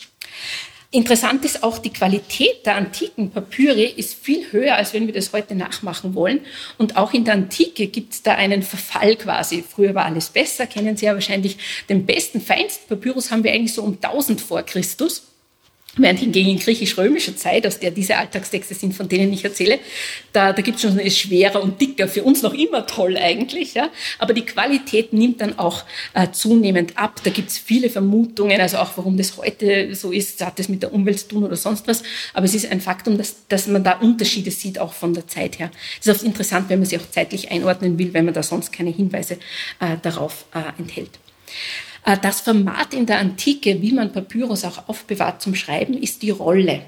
[0.93, 5.31] Interessant ist auch, die Qualität der antiken Papyri ist viel höher, als wenn wir das
[5.31, 6.41] heute nachmachen wollen.
[6.77, 9.63] Und auch in der Antike gibt es da einen Verfall quasi.
[9.63, 11.57] Früher war alles besser, kennen Sie ja wahrscheinlich.
[11.87, 15.30] Den besten, feinsten Papyrus haben wir eigentlich so um 1000 vor Christus.
[15.97, 19.77] Während hingegen in griechisch-römischer Zeit, aus der diese Alltagstexte sind, von denen ich erzähle,
[20.31, 23.73] da, da gibt es schon eine schwerer und dicker, für uns noch immer toll eigentlich,
[23.73, 23.89] ja.
[24.17, 27.19] Aber die Qualität nimmt dann auch äh, zunehmend ab.
[27.25, 30.81] Da gibt es viele Vermutungen, also auch warum das heute so ist, hat das mit
[30.81, 32.03] der Umwelt zu tun oder sonst was.
[32.33, 35.59] Aber es ist ein Faktum, dass, dass man da Unterschiede sieht, auch von der Zeit
[35.59, 35.71] her.
[35.97, 38.71] Das ist oft interessant, wenn man sie auch zeitlich einordnen will, wenn man da sonst
[38.71, 39.33] keine Hinweise
[39.81, 41.19] äh, darauf äh, enthält.
[42.05, 46.31] Äh, das Format in der Antike, wie man Papyrus auch aufbewahrt zum Schreiben, ist die
[46.31, 46.81] Rolle.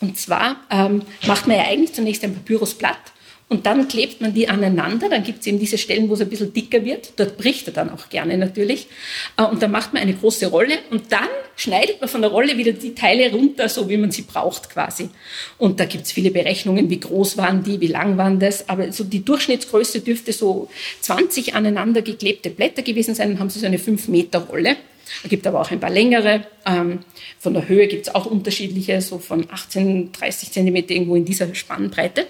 [0.00, 3.12] Und zwar ähm, macht man ja eigentlich zunächst ein Papyrusblatt
[3.48, 5.08] und dann klebt man die aneinander.
[5.08, 7.12] Dann gibt es eben diese Stellen, wo es ein bisschen dicker wird.
[7.14, 8.88] Dort bricht er dann auch gerne natürlich.
[9.36, 12.58] Äh, und dann macht man eine große Rolle und dann schneidet man von der Rolle
[12.58, 15.10] wieder die Teile runter, so wie man sie braucht quasi.
[15.58, 18.68] Und da gibt es viele Berechnungen, wie groß waren die, wie lang waren das.
[18.68, 20.68] Aber so die Durchschnittsgröße dürfte so
[21.02, 23.30] 20 aneinander geklebte Blätter gewesen sein.
[23.30, 24.76] Dann haben sie so eine 5 Meter Rolle.
[25.22, 26.46] Es gibt aber auch ein paar längere.
[26.66, 27.00] Ähm,
[27.38, 31.54] von der Höhe gibt es auch unterschiedliche, so von 18, 30 Zentimeter irgendwo in dieser
[31.54, 32.26] Spannbreite.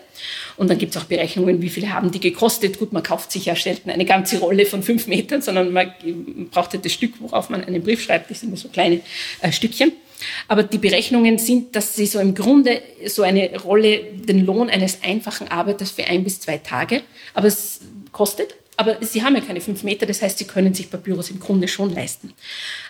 [0.56, 2.78] Und dann gibt es auch Berechnungen, wie viele haben die gekostet.
[2.78, 5.92] Gut, man kauft sich ja selten eine ganze Rolle von fünf Metern, sondern man
[6.50, 8.30] braucht ja das Stück, worauf man einen Brief schreibt.
[8.30, 9.00] Das sind immer so kleine
[9.40, 9.92] äh, Stückchen.
[10.48, 15.02] Aber die Berechnungen sind, dass sie so im Grunde so eine Rolle, den Lohn eines
[15.02, 17.02] einfachen Arbeiters für ein bis zwei Tage,
[17.34, 17.80] aber es
[18.12, 21.40] kostet aber sie haben ja keine fünf Meter, das heißt, sie können sich Papyrus im
[21.40, 22.32] Grunde schon leisten.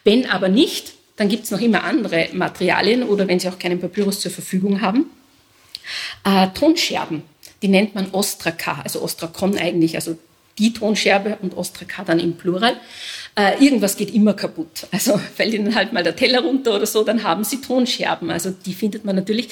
[0.05, 3.81] Wenn aber nicht, dann gibt es noch immer andere Materialien oder wenn sie auch keinen
[3.81, 5.07] Papyrus zur Verfügung haben.
[6.25, 7.23] Äh, Tonscherben,
[7.63, 10.19] die nennt man Ostraka, also Ostrakon eigentlich, also
[10.59, 12.77] die Tonscherbe und Ostraka dann im Plural.
[13.35, 14.87] Äh, irgendwas geht immer kaputt.
[14.91, 18.31] Also fällt ihnen halt mal der Teller runter oder so, dann haben sie Tonscherben.
[18.31, 19.49] Also die findet man natürlich.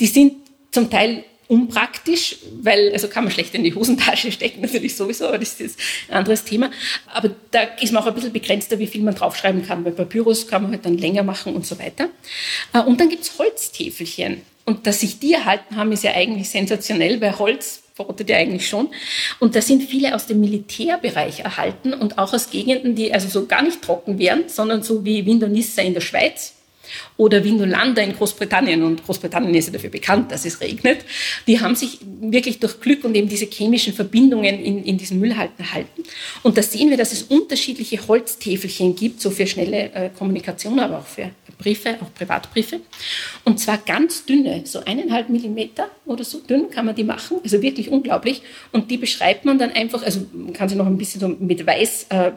[0.00, 0.34] Die sind
[0.70, 5.38] zum Teil unpraktisch, weil, also kann man schlecht in die Hosentasche stecken, natürlich sowieso, aber
[5.38, 5.78] das ist
[6.08, 6.70] ein anderes Thema.
[7.12, 9.84] Aber da ist man auch ein bisschen begrenzter, wie viel man draufschreiben kann.
[9.84, 12.08] Bei Papyrus kann man halt dann länger machen und so weiter.
[12.72, 14.42] Äh, und dann gibt's Holztäfelchen.
[14.64, 18.68] Und dass sich die erhalten haben, ist ja eigentlich sensationell, weil Holz verrottet ja eigentlich
[18.68, 18.88] schon.
[19.38, 23.46] Und da sind viele aus dem Militärbereich erhalten und auch aus Gegenden, die also so
[23.46, 26.54] gar nicht trocken wären, sondern so wie Windonissa in der Schweiz
[27.16, 30.98] oder Vindolanda in Großbritannien, und Großbritannien ist ja dafür bekannt, dass es regnet,
[31.46, 35.64] die haben sich wirklich durch Glück und eben diese chemischen Verbindungen in, in diesen Müllhalten
[35.64, 36.02] erhalten.
[36.42, 40.98] Und da sehen wir, dass es unterschiedliche Holztäfelchen gibt, so für schnelle äh, Kommunikation, aber
[40.98, 42.80] auch für Briefe, auch Privatbriefe.
[43.44, 47.62] Und zwar ganz dünne, so eineinhalb Millimeter oder so dünn kann man die machen, also
[47.62, 48.42] wirklich unglaublich.
[48.72, 51.66] Und die beschreibt man dann einfach, also man kann sie noch ein bisschen so mit
[51.66, 52.32] Weiß äh,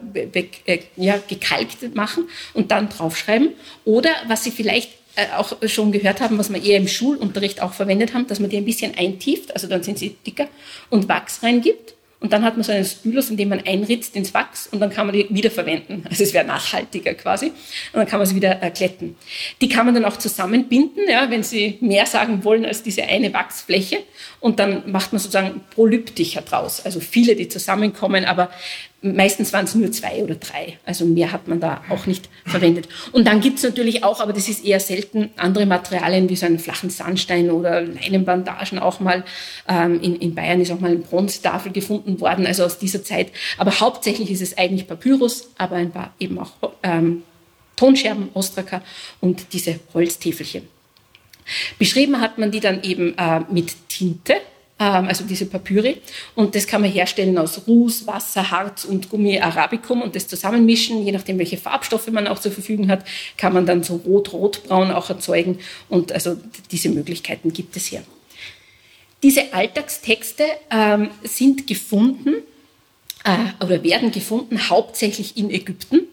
[0.66, 3.50] äh, ja, gekalkt machen und dann draufschreiben.
[3.84, 7.72] Oder was Sie vielleicht äh, auch schon gehört haben, was wir eher im Schulunterricht auch
[7.72, 10.48] verwendet haben, dass man die ein bisschen eintieft, also dann sind sie dicker,
[10.88, 14.34] und Wachs reingibt und dann hat man so einen Spülus, in dem man einritzt ins
[14.34, 16.04] Wachs und dann kann man die wiederverwenden.
[16.08, 17.46] Also es wäre nachhaltiger quasi.
[17.46, 17.54] Und
[17.94, 19.16] dann kann man sie wieder äh, glätten.
[19.62, 23.32] Die kann man dann auch zusammenbinden, ja, wenn Sie mehr sagen wollen als diese eine
[23.32, 24.00] Wachsfläche.
[24.38, 26.84] Und dann macht man sozusagen Polypticher draus.
[26.84, 28.50] Also viele, die zusammenkommen, aber
[29.02, 30.78] Meistens waren es nur zwei oder drei.
[30.84, 32.86] Also mehr hat man da auch nicht verwendet.
[33.12, 36.44] Und dann gibt es natürlich auch, aber das ist eher selten, andere Materialien wie so
[36.44, 39.24] einen flachen Sandstein oder Leinenbandagen auch mal.
[39.66, 43.28] Ähm, in, in Bayern ist auch mal eine Bronzetafel gefunden worden, also aus dieser Zeit.
[43.56, 47.22] Aber hauptsächlich ist es eigentlich Papyrus, aber ein paar eben auch ähm,
[47.76, 48.82] Tonscherben, Ostraka
[49.20, 50.68] und diese Holztäfelchen.
[51.78, 54.34] Beschrieben hat man die dann eben äh, mit Tinte
[54.84, 56.00] also diese Papyri.
[56.34, 61.04] Und das kann man herstellen aus Ruß, Wasser, Harz und Gummi Arabicum und das zusammenmischen.
[61.04, 63.04] Je nachdem, welche Farbstoffe man auch zur Verfügung hat,
[63.36, 65.58] kann man dann so rot-rotbraun auch erzeugen.
[65.88, 66.38] Und also
[66.70, 68.02] diese Möglichkeiten gibt es hier.
[69.22, 72.36] Diese Alltagstexte ähm, sind gefunden
[73.24, 76.06] äh, oder werden gefunden hauptsächlich in Ägypten.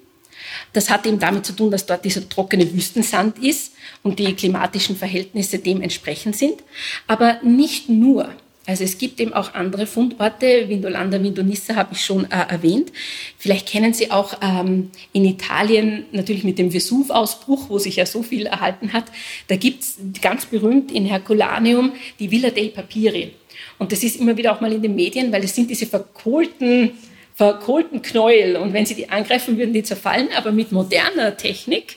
[0.73, 4.97] Das hat eben damit zu tun, dass dort dieser trockene Wüstensand ist und die klimatischen
[4.97, 6.63] Verhältnisse dementsprechend sind.
[7.08, 8.30] Aber nicht nur.
[8.67, 12.91] Also es gibt eben auch andere Fundorte, Vindolanda, Vindonissa habe ich schon äh, erwähnt.
[13.38, 18.23] Vielleicht kennen Sie auch ähm, in Italien natürlich mit dem Vesuv-Ausbruch, wo sich ja so
[18.23, 19.06] viel erhalten hat.
[19.47, 23.32] Da gibt's ganz berühmt in Herculaneum die Villa dei Papiri.
[23.80, 26.91] Und das ist immer wieder auch mal in den Medien, weil es sind diese verkohlten,
[27.36, 28.58] verkohlten Knäuel.
[28.58, 30.27] Und wenn Sie die angreifen, würden die zerfallen.
[30.36, 31.95] Aber mit moderner Technik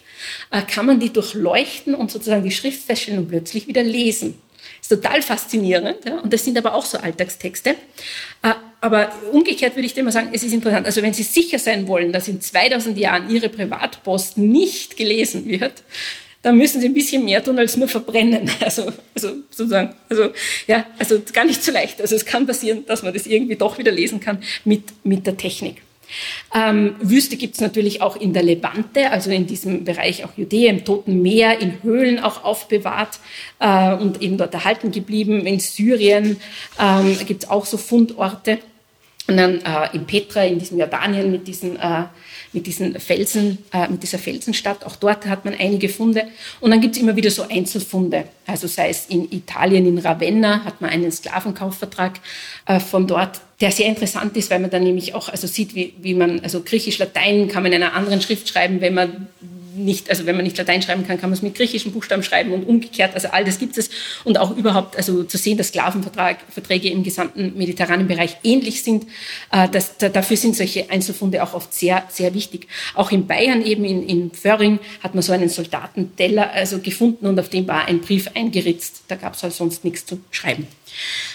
[0.52, 4.34] äh, kann man die durchleuchten und sozusagen die Schrift feststellen und plötzlich wieder lesen
[4.90, 6.04] total faszinierend.
[6.04, 6.18] Ja?
[6.18, 7.70] Und das sind aber auch so Alltagstexte.
[7.70, 10.86] Äh, aber umgekehrt würde ich dir mal sagen, es ist interessant.
[10.86, 15.82] Also wenn Sie sicher sein wollen, dass in 2000 Jahren Ihre Privatpost nicht gelesen wird,
[16.42, 18.50] dann müssen Sie ein bisschen mehr tun als nur verbrennen.
[18.60, 20.30] Also, also sozusagen, also
[20.66, 22.00] ja, also gar nicht so leicht.
[22.00, 25.36] Also es kann passieren, dass man das irgendwie doch wieder lesen kann mit, mit der
[25.36, 25.82] Technik.
[26.54, 30.70] Ähm, Wüste gibt es natürlich auch in der Levante, also in diesem Bereich auch Judäa,
[30.70, 33.20] im Toten Meer, in Höhlen auch aufbewahrt
[33.58, 35.46] äh, und eben dort erhalten geblieben.
[35.46, 36.40] In Syrien
[36.78, 38.58] ähm, gibt es auch so Fundorte.
[39.26, 42.04] Und dann äh, in Petra, in diesem Jordanien, mit diesen, äh,
[42.52, 46.24] mit diesen Felsen, äh, mit dieser Felsenstadt, auch dort hat man einige Funde.
[46.60, 48.24] Und dann gibt es immer wieder so Einzelfunde.
[48.46, 52.20] Also sei es in Italien, in Ravenna, hat man einen Sklavenkaufvertrag
[52.66, 55.94] äh, von dort, der sehr interessant ist, weil man dann nämlich auch also sieht, wie,
[56.00, 59.28] wie man, also Griechisch-Latein kann man in einer anderen Schrift schreiben, wenn man
[59.84, 62.52] nicht, also wenn man nicht Latein schreiben kann, kann man es mit griechischen Buchstaben schreiben
[62.52, 63.14] und umgekehrt.
[63.14, 63.90] Also all das gibt es.
[64.24, 69.06] Und auch überhaupt, also zu sehen, dass Sklavenverträge im gesamten mediterranen Bereich ähnlich sind,
[69.52, 72.68] äh, das, da, dafür sind solche Einzelfunde auch oft sehr, sehr wichtig.
[72.94, 77.38] Auch in Bayern eben, in, in Föhring, hat man so einen Soldatenteller also gefunden und
[77.38, 79.02] auf dem war ein Brief eingeritzt.
[79.08, 80.66] Da gab es halt sonst nichts zu schreiben.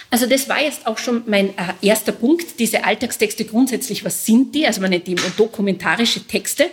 [0.10, 2.60] Also das war jetzt auch schon mein äh, erster Punkt.
[2.60, 4.66] Diese Alltagstexte grundsätzlich, was sind die?
[4.66, 6.70] Also nennt die dokumentarische Texte.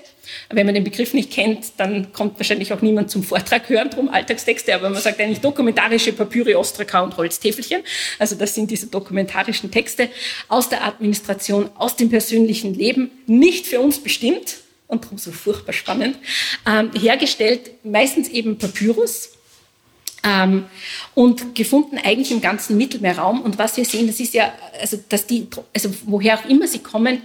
[0.50, 4.08] Wenn man den Begriff nicht kennt, dann kommt wahrscheinlich auch niemand zum Vortrag hören, drum
[4.08, 7.82] Alltagstexte, aber man sagt eigentlich dokumentarische Papyri, Ostraka und Holztäfelchen.
[8.18, 10.08] Also das sind diese dokumentarischen Texte
[10.48, 15.72] aus der Administration, aus dem persönlichen Leben, nicht für uns bestimmt und darum so furchtbar
[15.72, 16.16] spannend,
[16.66, 19.30] ähm, hergestellt, meistens eben Papyrus,
[20.24, 20.66] ähm,
[21.14, 23.42] und gefunden eigentlich im ganzen Mittelmeerraum.
[23.42, 26.78] Und was wir sehen, das ist ja, also, dass die, also woher auch immer sie
[26.78, 27.22] kommen,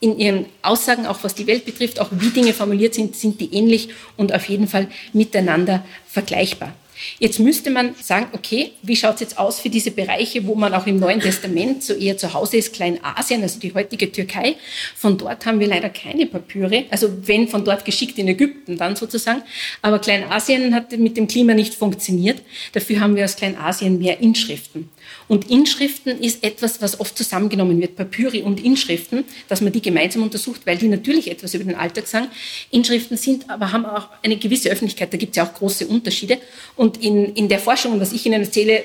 [0.00, 3.54] in ihren Aussagen, auch was die Welt betrifft, auch wie Dinge formuliert sind, sind die
[3.54, 6.74] ähnlich und auf jeden Fall miteinander vergleichbar.
[7.18, 10.72] Jetzt müsste man sagen, okay, wie schaut es jetzt aus für diese Bereiche, wo man
[10.72, 14.56] auch im Neuen Testament so eher zu Hause ist, Kleinasien, also die heutige Türkei.
[14.94, 18.96] Von dort haben wir leider keine Papyre, also wenn von dort geschickt in Ägypten dann
[18.96, 19.42] sozusagen.
[19.82, 22.40] Aber Kleinasien hat mit dem Klima nicht funktioniert.
[22.72, 24.88] Dafür haben wir aus Kleinasien mehr Inschriften.
[25.28, 30.22] Und Inschriften ist etwas, was oft zusammengenommen wird, Papyri und Inschriften, dass man die gemeinsam
[30.22, 32.28] untersucht, weil die natürlich etwas über den Alltag sagen.
[32.70, 36.38] Inschriften sind aber haben auch eine gewisse Öffentlichkeit, da gibt es ja auch große Unterschiede.
[36.76, 38.84] Und in, in der Forschung, was ich Ihnen erzähle,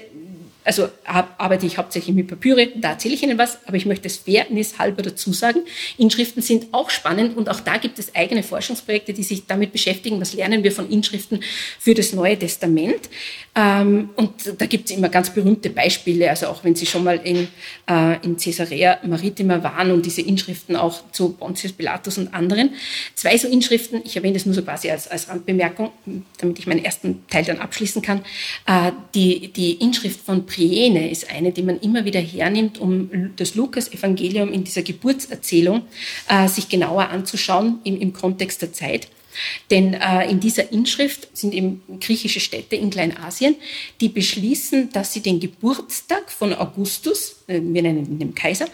[0.64, 4.18] also arbeite ich hauptsächlich mit Papyre, da erzähle ich Ihnen was, aber ich möchte es
[4.18, 5.62] fairness halber dazu sagen.
[5.98, 10.22] Inschriften sind auch spannend und auch da gibt es eigene Forschungsprojekte, die sich damit beschäftigen,
[10.22, 11.40] was lernen wir von Inschriften
[11.80, 13.10] für das Neue Testament.
[13.56, 17.20] Ähm, und da gibt es immer ganz berühmte Beispiele, also auch wenn Sie schon mal
[17.24, 17.48] in,
[17.90, 22.76] äh, in Caesarea Maritima waren und diese Inschriften auch zu Pontius Pilatus und anderen.
[23.16, 25.92] Zwei so Inschriften, ich erwähne das nur so quasi als, als Randbemerkung,
[26.38, 28.22] damit ich meinen ersten Teil dann abschließen kann.
[28.68, 33.56] Äh, die, die Inschrift von Priene ist eine, die man immer wieder hernimmt, um das
[33.56, 35.84] Lukas-Evangelium in dieser Geburtserzählung
[36.28, 39.08] äh, sich genauer anzuschauen im, im Kontext der Zeit.
[39.70, 43.56] Denn äh, in dieser Inschrift sind eben griechische Städte in Kleinasien,
[44.02, 48.66] die beschließen, dass sie den Geburtstag von Augustus, äh, wir nennen ihn den Kaiser,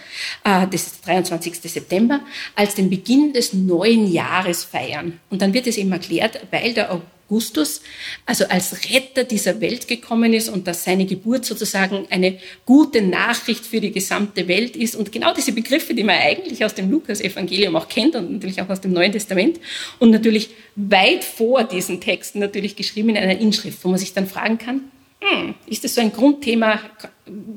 [0.43, 1.59] äh, das ist der 23.
[1.61, 2.21] September,
[2.55, 5.19] als den Beginn des neuen Jahres feiern.
[5.29, 7.81] Und dann wird es eben erklärt, weil der Augustus Augustus,
[8.25, 13.65] also als Retter dieser Welt gekommen ist und dass seine Geburt sozusagen eine gute Nachricht
[13.65, 14.95] für die gesamte Welt ist.
[14.95, 18.69] Und genau diese Begriffe, die man eigentlich aus dem Lukas-Evangelium auch kennt und natürlich auch
[18.69, 19.59] aus dem Neuen Testament
[19.99, 24.27] und natürlich weit vor diesen Texten natürlich geschrieben in einer Inschrift, wo man sich dann
[24.27, 24.81] fragen kann,
[25.19, 26.79] hm, ist das so ein Grundthema?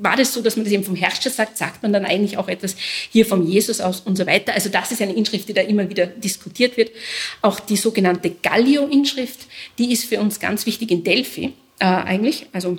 [0.01, 1.57] War das so, dass man das eben vom Herrscher sagt?
[1.57, 2.75] Sagt man dann eigentlich auch etwas
[3.09, 4.53] hier vom Jesus aus und so weiter?
[4.53, 6.91] Also das ist eine Inschrift, die da immer wieder diskutiert wird.
[7.41, 9.39] Auch die sogenannte Gallio-Inschrift,
[9.77, 12.47] die ist für uns ganz wichtig in Delphi äh, eigentlich.
[12.53, 12.77] Also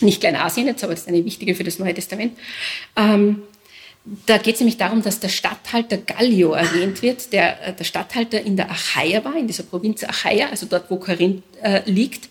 [0.00, 2.36] nicht Kleinasien jetzt, aber das ist eine wichtige für das Neue Testament.
[2.96, 3.42] Ähm,
[4.26, 8.40] da geht es nämlich darum, dass der Statthalter Gallio erwähnt wird, der äh, der Statthalter
[8.40, 12.28] in der Achaia war, in dieser Provinz Achaia, also dort, wo Korinth äh, liegt.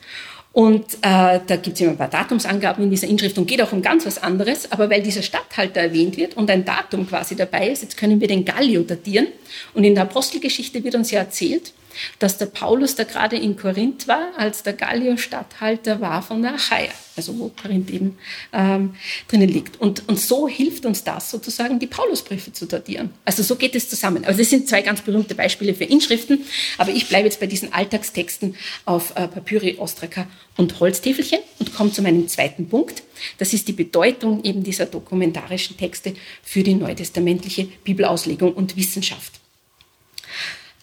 [0.52, 3.72] Und äh, da gibt es immer ein paar Datumsangaben in dieser Inschrift und geht auch
[3.72, 4.72] um ganz was anderes.
[4.72, 8.28] Aber weil dieser Statthalter erwähnt wird und ein Datum quasi dabei ist, jetzt können wir
[8.28, 9.28] den Gallio datieren.
[9.74, 11.74] Und in der Apostelgeschichte wird uns ja erzählt,
[12.20, 16.56] dass der Paulus da gerade in Korinth war, als der Gallio Statthalter war von der
[16.56, 18.18] Achaia, also wo Korinth eben
[18.54, 18.96] ähm,
[19.28, 19.80] drinnen liegt.
[19.80, 23.12] Und, und so hilft uns das sozusagen, die Paulusbriefe zu datieren.
[23.26, 24.26] Also so geht es zusammen.
[24.26, 26.46] Also das sind zwei ganz berühmte Beispiele für Inschriften,
[26.78, 31.92] aber ich bleibe jetzt bei diesen Alltagstexten auf äh, Papyri, Ostraka und Holztäfelchen und komme
[31.92, 33.04] zu meinem zweiten Punkt.
[33.38, 39.39] Das ist die Bedeutung eben dieser dokumentarischen Texte für die neutestamentliche Bibelauslegung und Wissenschaft.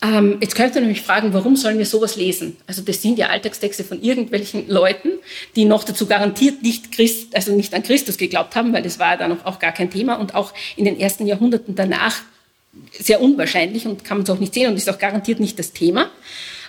[0.02, 2.56] Ähm, jetzt könnte man nämlich fragen, warum sollen wir sowas lesen?
[2.66, 5.10] Also das sind ja Alltagstexte von irgendwelchen Leuten,
[5.56, 9.12] die noch dazu garantiert nicht Christ, also nicht an Christus geglaubt haben, weil das war
[9.12, 12.20] ja dann auch gar kein Thema und auch in den ersten Jahrhunderten danach
[12.92, 15.72] sehr unwahrscheinlich und kann man es auch nicht sehen und ist auch garantiert nicht das
[15.72, 16.10] Thema.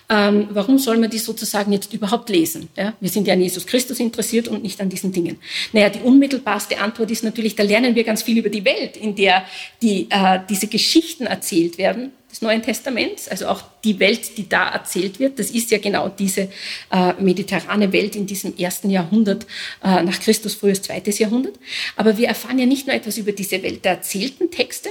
[0.09, 2.69] Ähm, warum soll man die sozusagen jetzt überhaupt lesen?
[2.77, 2.93] Ja?
[2.99, 5.37] Wir sind ja an Jesus Christus interessiert und nicht an diesen Dingen.
[5.73, 9.15] Naja, die unmittelbarste Antwort ist natürlich, da lernen wir ganz viel über die Welt, in
[9.15, 9.45] der
[9.81, 14.69] die, äh, diese Geschichten erzählt werden des Neuen Testaments, also auch die Welt, die da
[14.69, 15.39] erzählt wird.
[15.39, 16.49] Das ist ja genau diese
[16.91, 19.45] äh, mediterrane Welt in diesem ersten Jahrhundert
[19.83, 21.55] äh, nach Christus, frühes zweites Jahrhundert.
[21.95, 24.89] Aber wir erfahren ja nicht nur etwas über diese Welt der erzählten Texte,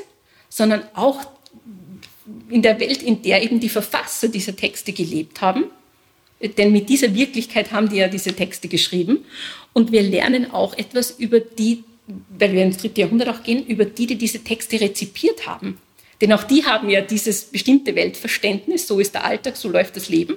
[0.48, 1.20] sondern auch
[2.48, 5.64] in der Welt, in der eben die Verfasser dieser Texte gelebt haben.
[6.58, 9.24] Denn mit dieser Wirklichkeit haben die ja diese Texte geschrieben.
[9.72, 11.84] Und wir lernen auch etwas über die,
[12.38, 15.78] weil wir ins dritte Jahrhundert auch gehen, über die, die diese Texte rezipiert haben.
[16.20, 20.08] Denn auch die haben ja dieses bestimmte Weltverständnis, so ist der Alltag, so läuft das
[20.08, 20.36] Leben.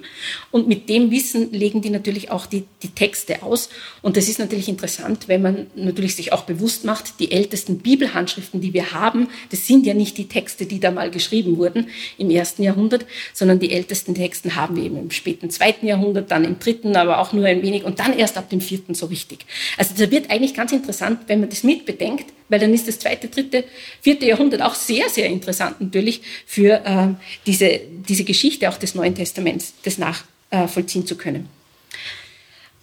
[0.51, 3.69] Und mit dem Wissen legen die natürlich auch die, die Texte aus.
[4.01, 8.59] Und das ist natürlich interessant, wenn man natürlich sich auch bewusst macht, die ältesten Bibelhandschriften,
[8.59, 11.87] die wir haben, das sind ja nicht die Texte, die da mal geschrieben wurden
[12.17, 16.43] im ersten Jahrhundert, sondern die ältesten Texte haben wir eben im späten zweiten Jahrhundert, dann
[16.43, 19.45] im dritten, aber auch nur ein wenig und dann erst ab dem vierten so richtig.
[19.77, 23.27] Also da wird eigentlich ganz interessant, wenn man das mitbedenkt, weil dann ist das zweite,
[23.27, 23.63] dritte,
[24.01, 27.07] vierte Jahrhundert auch sehr, sehr interessant natürlich für äh,
[27.45, 31.47] diese, diese Geschichte auch des Neuen Testaments, das nachvollziehen äh, zu können.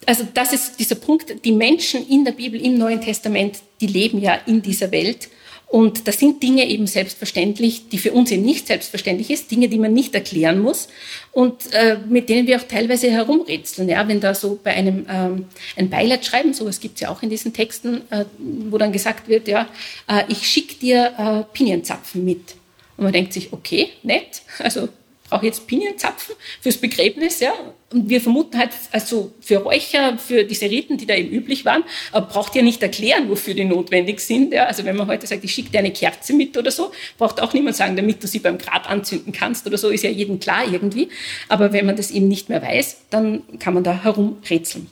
[0.07, 4.21] Also das ist dieser Punkt, die Menschen in der Bibel, im Neuen Testament, die leben
[4.21, 5.29] ja in dieser Welt
[5.69, 9.79] und das sind Dinge eben selbstverständlich, die für uns eben nicht selbstverständlich ist, Dinge, die
[9.79, 10.89] man nicht erklären muss
[11.33, 13.89] und äh, mit denen wir auch teilweise herumrätseln.
[13.89, 15.47] Ja, wenn da so bei einem ähm,
[15.77, 19.49] ein Beileid schreiben, sowas gibt's ja auch in diesen Texten, äh, wo dann gesagt wird,
[19.49, 19.69] ja,
[20.09, 22.55] äh, ich schick dir äh, Pinienzapfen mit.
[22.97, 24.89] Und man denkt sich, okay, nett, also
[25.31, 27.53] auch jetzt Pinienzapfen fürs Begräbnis, ja.
[27.93, 31.83] Und wir vermuten halt, also für Räucher, für diese Riten, die da eben üblich waren,
[32.13, 34.53] äh, braucht ihr nicht erklären, wofür die notwendig sind.
[34.53, 34.67] Ja.
[34.67, 37.53] Also wenn man heute sagt, ich schicke dir eine Kerze mit oder so, braucht auch
[37.55, 40.65] niemand sagen, damit du sie beim Grab anzünden kannst oder so, ist ja jedem klar
[40.71, 41.09] irgendwie.
[41.49, 44.89] Aber wenn man das eben nicht mehr weiß, dann kann man da herumrätseln.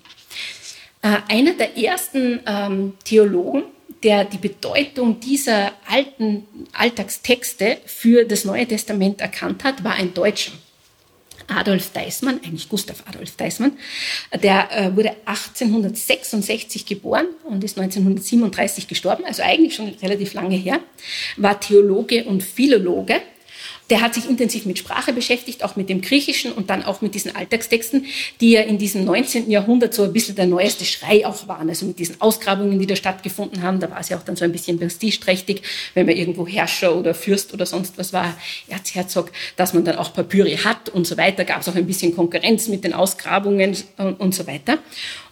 [1.03, 3.65] Äh, einer der ersten ähm, Theologen,
[4.05, 10.53] der die Bedeutung dieser alten Alltagstexte für das Neue Testament erkannt hat, war ein Deutscher.
[11.49, 13.73] Adolf Deismann, eigentlich Gustav Adolf Deismann,
[14.43, 20.81] der äh, wurde 1866 geboren und ist 1937 gestorben, also eigentlich schon relativ lange her,
[21.37, 23.21] war Theologe und Philologe
[23.91, 27.15] der hat sich intensiv mit Sprache beschäftigt, auch mit dem Griechischen und dann auch mit
[27.15, 28.07] diesen Alltagstexten,
[28.41, 29.51] die ja in diesem 19.
[29.51, 31.69] Jahrhundert so ein bisschen der neueste Schrei auch waren.
[31.69, 34.45] Also mit diesen Ausgrabungen, die da stattgefunden haben, da war es ja auch dann so
[34.45, 38.35] ein bisschen prestigeträchtig, wenn man irgendwo Herrscher oder Fürst oder sonst was war,
[38.69, 41.45] Erzherzog, dass man dann auch Papyri hat und so weiter.
[41.45, 44.79] Gab es auch ein bisschen Konkurrenz mit den Ausgrabungen und, und so weiter.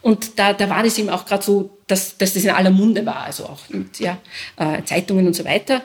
[0.01, 3.05] Und da, da war das ihm auch gerade so, dass, dass das in aller Munde
[3.05, 4.17] war, also auch mit ja,
[4.57, 5.81] äh, Zeitungen und so weiter.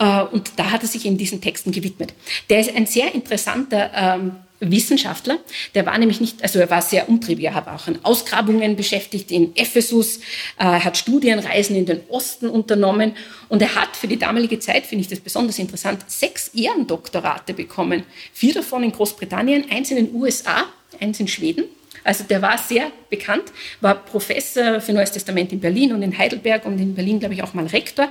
[0.00, 2.14] Äh, und da hat er sich eben diesen Texten gewidmet.
[2.48, 4.32] Der ist ein sehr interessanter ähm,
[4.62, 5.38] Wissenschaftler,
[5.74, 9.30] der war nämlich nicht, also er war sehr umtriebig, er hat auch an Ausgrabungen beschäftigt
[9.30, 10.18] in Ephesus,
[10.58, 13.16] äh, hat Studienreisen in den Osten unternommen.
[13.48, 18.04] Und er hat für die damalige Zeit, finde ich das besonders interessant, sechs Ehrendoktorate bekommen.
[18.34, 20.64] Vier davon in Großbritannien, eins in den USA,
[21.00, 21.64] eins in Schweden
[22.04, 23.44] also der war sehr bekannt,
[23.80, 27.42] war Professor für Neues Testament in Berlin und in Heidelberg und in Berlin, glaube ich,
[27.42, 28.08] auch mal Rektor.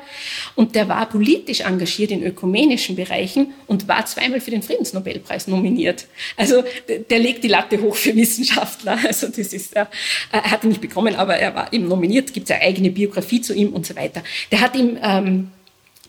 [0.56, 6.06] Und der war politisch engagiert in ökumenischen Bereichen und war zweimal für den Friedensnobelpreis nominiert.
[6.38, 6.64] Also
[7.10, 9.00] der legt die Latte hoch für Wissenschaftler.
[9.10, 9.90] Also das ist, er
[10.32, 13.56] hat ihn nicht bekommen, aber er war eben nominiert, gibt es eine eigene Biografie zu
[13.56, 14.22] ihm und so weiter.
[14.52, 15.52] Der hat ihm ähm,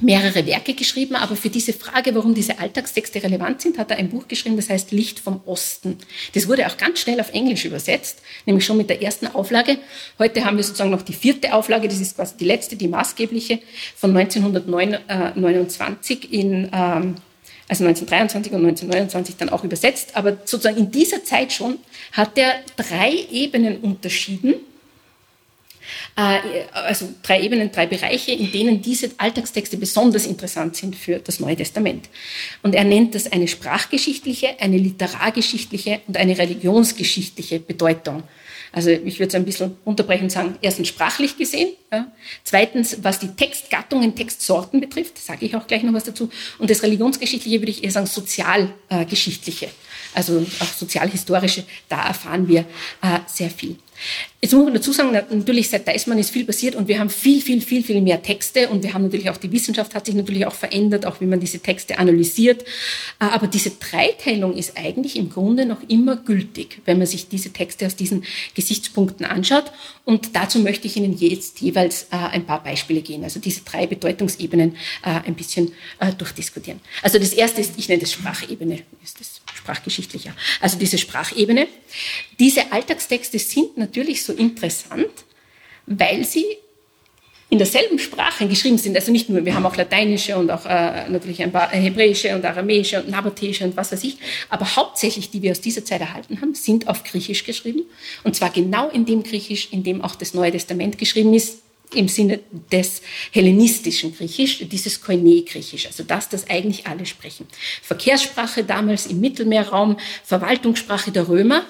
[0.01, 4.11] mehrere Werke geschrieben, aber für diese Frage, warum diese Alltagstexte relevant sind, hat er ein
[4.11, 5.99] Buch geschrieben, das heißt Licht vom Osten.
[6.35, 9.79] Das wurde auch ganz schnell auf Englisch übersetzt, nämlich schon mit der ersten Auflage.
[10.19, 13.61] Heute haben wir sozusagen noch die vierte Auflage, das ist quasi die letzte, die maßgebliche
[13.97, 17.17] von 1929 in, ähm,
[17.69, 20.17] also 1923 und 1929 dann auch übersetzt.
[20.17, 21.79] Aber sozusagen in dieser Zeit schon
[22.13, 24.59] hat er drei Ebenen unterschieden äh,
[26.73, 31.57] also drei Ebenen, drei Bereiche, in denen diese Alltagstexte besonders interessant sind für das Neue
[31.57, 32.09] Testament.
[32.63, 38.23] Und er nennt das eine sprachgeschichtliche, eine literargeschichtliche und eine religionsgeschichtliche Bedeutung.
[38.73, 42.07] Also ich würde es ein bisschen unterbrechen und sagen, erstens sprachlich gesehen, ja.
[42.45, 46.83] zweitens was die Textgattungen, Textsorten betrifft, sage ich auch gleich noch was dazu, und das
[46.83, 49.71] religionsgeschichtliche würde ich eher sagen sozialgeschichtliche,
[50.15, 52.61] also auch sozialhistorische, da erfahren wir
[53.03, 53.77] äh, sehr viel.
[54.43, 57.43] Jetzt muss man dazu sagen, natürlich seit Deismann ist viel passiert und wir haben viel,
[57.43, 60.47] viel, viel, viel mehr Texte und wir haben natürlich auch, die Wissenschaft hat sich natürlich
[60.47, 62.63] auch verändert, auch wie man diese Texte analysiert.
[62.63, 67.53] Äh, aber diese Dreiteilung ist eigentlich im Grunde noch immer gültig, wenn man sich diese
[67.53, 69.73] Texte aus diesen Gesichtspunkten anschaut.
[70.07, 73.87] Und dazu möchte ich Ihnen jetzt jeweils äh, ein paar Beispiele gehen, also diese drei
[73.87, 75.73] Bedeutungsebenen äh, ein bisschen
[76.19, 76.81] durchdiskutieren.
[77.03, 80.35] Also das erste ist, ich nenne das Sprachebene, ist das sprachgeschichtlicher.
[80.61, 81.69] Also diese Sprachebene.
[82.39, 85.11] Diese Alltagstexte sind natürlich so interessant,
[85.87, 86.45] weil sie
[87.51, 88.97] in derselben Sprache geschrieben sind.
[88.97, 92.45] Also nicht nur, wir haben auch lateinische und auch äh, natürlich ein paar hebräische und
[92.45, 96.41] aramäische und nabatäische und was weiß ich, aber hauptsächlich, die wir aus dieser Zeit erhalten
[96.41, 97.83] haben, sind auf Griechisch geschrieben.
[98.23, 101.59] Und zwar genau in dem Griechisch, in dem auch das Neue Testament geschrieben ist,
[101.95, 107.47] im Sinne des hellenistischen Griechisch, dieses Koine-Griechisch, also das, das eigentlich alle sprechen.
[107.83, 111.65] Verkehrssprache damals im Mittelmeerraum, Verwaltungssprache der Römer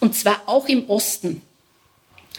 [0.00, 1.42] und zwar auch im Osten.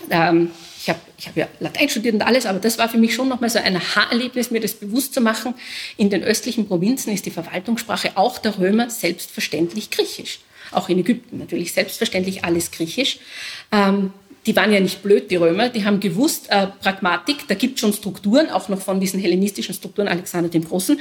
[0.09, 3.15] Ähm, ich habe ich hab ja Latein studiert und alles, aber das war für mich
[3.15, 5.55] schon nochmal so ein Aha-Erlebnis, mir das bewusst zu machen.
[5.97, 10.39] In den östlichen Provinzen ist die Verwaltungssprache auch der Römer selbstverständlich Griechisch.
[10.71, 13.17] Auch in Ägypten natürlich selbstverständlich alles Griechisch.
[13.71, 14.13] Ähm,
[14.45, 17.93] die waren ja nicht blöd, die Römer, die haben gewusst, äh, Pragmatik, da gibt schon
[17.93, 20.99] Strukturen, auch noch von diesen hellenistischen Strukturen Alexander dem Großen.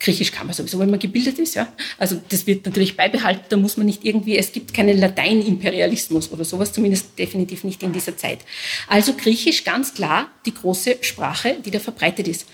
[0.00, 1.72] Griechisch kann man sowieso, wenn man gebildet ist, ja.
[1.96, 6.44] Also das wird natürlich beibehalten, da muss man nicht irgendwie, es gibt keinen Lateinimperialismus oder
[6.44, 8.40] sowas, zumindest definitiv nicht in dieser Zeit.
[8.86, 12.46] Also Griechisch ganz klar die große Sprache, die da verbreitet ist.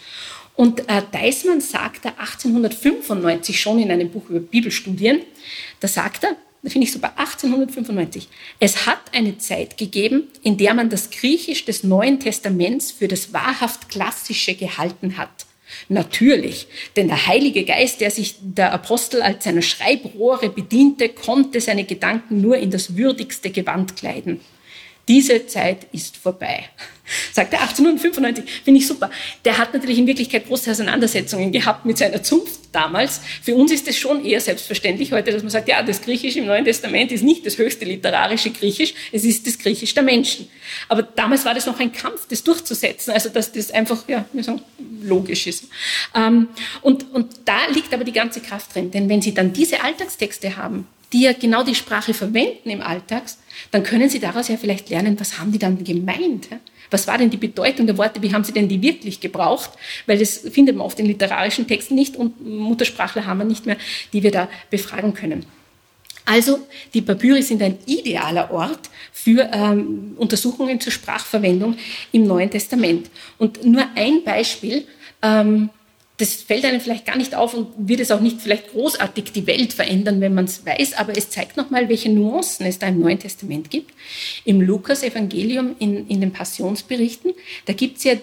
[0.54, 5.22] Und äh, Deismann sagt da 1895 schon in einem Buch über Bibelstudien,
[5.80, 8.28] da sagt er, da finde ich super, 1895.
[8.58, 13.32] Es hat eine Zeit gegeben, in der man das Griechisch des Neuen Testaments für das
[13.32, 15.46] wahrhaft Klassische gehalten hat.
[15.88, 21.84] Natürlich, denn der Heilige Geist, der sich der Apostel als seiner Schreibrohre bediente, konnte seine
[21.84, 24.40] Gedanken nur in das würdigste Gewand kleiden.
[25.08, 26.64] Diese Zeit ist vorbei.
[27.32, 29.10] Sagt er 1895, finde ich super.
[29.44, 33.20] Der hat natürlich in Wirklichkeit große Auseinandersetzungen gehabt mit seiner Zunft damals.
[33.42, 36.46] Für uns ist es schon eher selbstverständlich heute, dass man sagt, ja, das Griechisch im
[36.46, 40.48] Neuen Testament ist nicht das höchste literarische Griechisch, es ist das Griechisch der Menschen.
[40.88, 44.44] Aber damals war das noch ein Kampf, das durchzusetzen, also dass das einfach, ja, wir
[44.44, 44.62] sagen,
[45.02, 45.64] logisch ist.
[46.14, 46.48] Ähm,
[46.82, 50.56] und, und da liegt aber die ganze Kraft drin, denn wenn Sie dann diese Alltagstexte
[50.56, 53.38] haben, die ja genau die Sprache verwenden im Alltags,
[53.72, 56.48] dann können Sie daraus ja vielleicht lernen, was haben die dann gemeint?
[56.90, 58.22] Was war denn die Bedeutung der Worte?
[58.22, 59.70] Wie haben sie denn die wirklich gebraucht?
[60.06, 63.76] Weil das findet man oft in literarischen Texten nicht und Muttersprachler haben wir nicht mehr,
[64.12, 65.46] die wir da befragen können.
[66.24, 66.60] Also
[66.94, 71.76] die Papyri sind ein idealer Ort für ähm, Untersuchungen zur Sprachverwendung
[72.12, 73.10] im Neuen Testament.
[73.38, 74.86] Und nur ein Beispiel.
[75.22, 75.70] Ähm,
[76.20, 79.46] das fällt einem vielleicht gar nicht auf und wird es auch nicht vielleicht großartig die
[79.46, 83.00] Welt verändern, wenn man es weiß, aber es zeigt nochmal, welche Nuancen es da im
[83.00, 83.92] Neuen Testament gibt.
[84.44, 87.32] Im Lukas-Evangelium, in, in den Passionsberichten,
[87.64, 88.14] da gibt es ja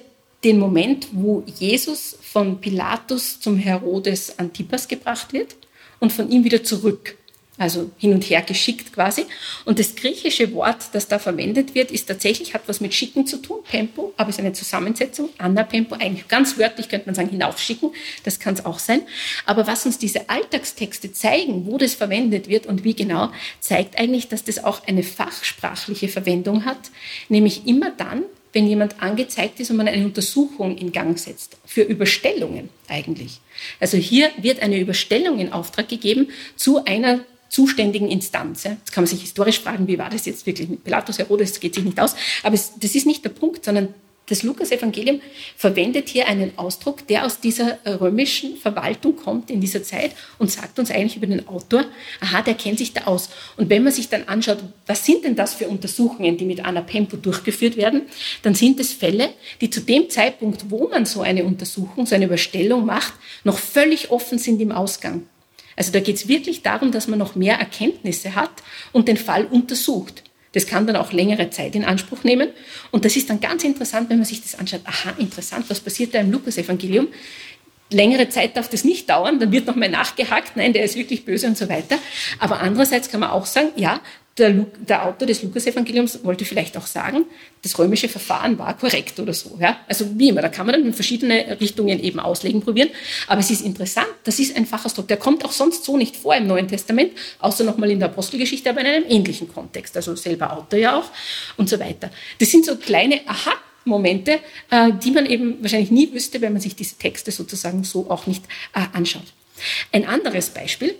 [0.43, 5.55] den Moment, wo Jesus von Pilatus zum Herodes Antipas gebracht wird
[5.99, 7.17] und von ihm wieder zurück
[7.57, 9.25] also hin und her geschickt quasi.
[9.65, 13.37] Und das griechische Wort, das da verwendet wird, ist tatsächlich, hat was mit Schicken zu
[13.37, 17.91] tun, Pempo, aber ist eine Zusammensetzung, Anna-Pempo, eigentlich ganz wörtlich könnte man sagen, hinaufschicken,
[18.23, 19.01] das kann es auch sein.
[19.45, 24.27] Aber was uns diese Alltagstexte zeigen, wo das verwendet wird und wie genau, zeigt eigentlich,
[24.27, 26.91] dass das auch eine fachsprachliche Verwendung hat,
[27.29, 31.81] nämlich immer dann, wenn jemand angezeigt ist und man eine Untersuchung in Gang setzt, für
[31.81, 33.39] Überstellungen eigentlich.
[33.79, 38.63] Also hier wird eine Überstellung in Auftrag gegeben zu einer zuständigen Instanz.
[38.63, 41.59] Jetzt kann man sich historisch fragen, wie war das jetzt wirklich mit Pilatus, Herodes, das
[41.59, 42.15] geht sich nicht aus.
[42.43, 43.93] Aber das ist nicht der Punkt, sondern
[44.29, 45.21] das Lukas-Evangelium
[45.55, 50.79] verwendet hier einen Ausdruck, der aus dieser römischen Verwaltung kommt in dieser Zeit und sagt
[50.79, 51.85] uns eigentlich über den Autor,
[52.19, 53.29] aha, der kennt sich da aus.
[53.55, 56.81] Und wenn man sich dann anschaut, was sind denn das für Untersuchungen, die mit Anna
[56.81, 58.01] Pempo durchgeführt werden,
[58.41, 59.29] dann sind es Fälle,
[59.61, 63.13] die zu dem Zeitpunkt, wo man so eine Untersuchung, so eine Überstellung macht,
[63.45, 65.25] noch völlig offen sind im Ausgang.
[65.77, 68.51] Also da geht es wirklich darum, dass man noch mehr Erkenntnisse hat
[68.91, 70.23] und den Fall untersucht.
[70.51, 72.49] Das kann dann auch längere Zeit in Anspruch nehmen.
[72.91, 74.81] Und das ist dann ganz interessant, wenn man sich das anschaut.
[74.85, 77.09] Aha, interessant, was passiert da im Lukas-Evangelium?
[77.91, 81.47] Längere Zeit darf das nicht dauern, dann wird nochmal nachgehakt, nein, der ist wirklich böse
[81.47, 81.97] und so weiter.
[82.39, 84.01] Aber andererseits kann man auch sagen, ja,
[84.37, 84.51] der,
[84.87, 87.25] der Autor des Lukas-Evangeliums wollte vielleicht auch sagen,
[87.63, 89.57] das römische Verfahren war korrekt oder so.
[89.59, 89.79] Ja?
[89.87, 92.89] Also wie immer, da kann man dann in verschiedene Richtungen eben auslegen probieren.
[93.27, 96.35] Aber es ist interessant, das ist ein Fachausdruck, der kommt auch sonst so nicht vor
[96.35, 99.95] im Neuen Testament, außer nochmal in der Apostelgeschichte, aber in einem ähnlichen Kontext.
[99.95, 101.09] Also selber Autor ja auch
[101.57, 102.11] und so weiter.
[102.39, 103.53] Das sind so kleine Aha.
[103.85, 108.11] Momente, äh, die man eben wahrscheinlich nie wüsste, wenn man sich diese Texte sozusagen so
[108.11, 108.43] auch nicht
[108.75, 109.23] äh, anschaut.
[109.93, 110.95] Ein anderes Beispiel,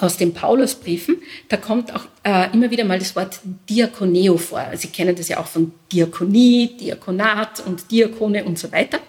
[0.00, 1.16] aus den Paulusbriefen,
[1.48, 4.64] da kommt auch äh, immer wieder mal das Wort Diakoneo vor.
[4.74, 9.00] Sie kennen das ja auch von Diakonie, Diakonat und Diakone und so weiter.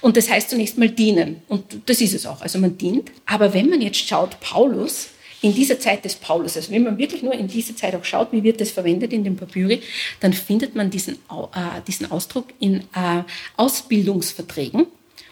[0.00, 1.42] Und das heißt zunächst mal dienen.
[1.48, 2.42] Und das ist es auch.
[2.42, 3.10] Also man dient.
[3.24, 5.08] Aber wenn man jetzt schaut, Paulus,
[5.42, 8.32] in dieser Zeit des Paulus, also wenn man wirklich nur in diese Zeit auch schaut,
[8.32, 9.82] wie wird das verwendet in den Papyri,
[10.20, 13.22] dann findet man diesen, äh, diesen Ausdruck in äh,
[13.56, 14.86] Ausbildungsverträgen.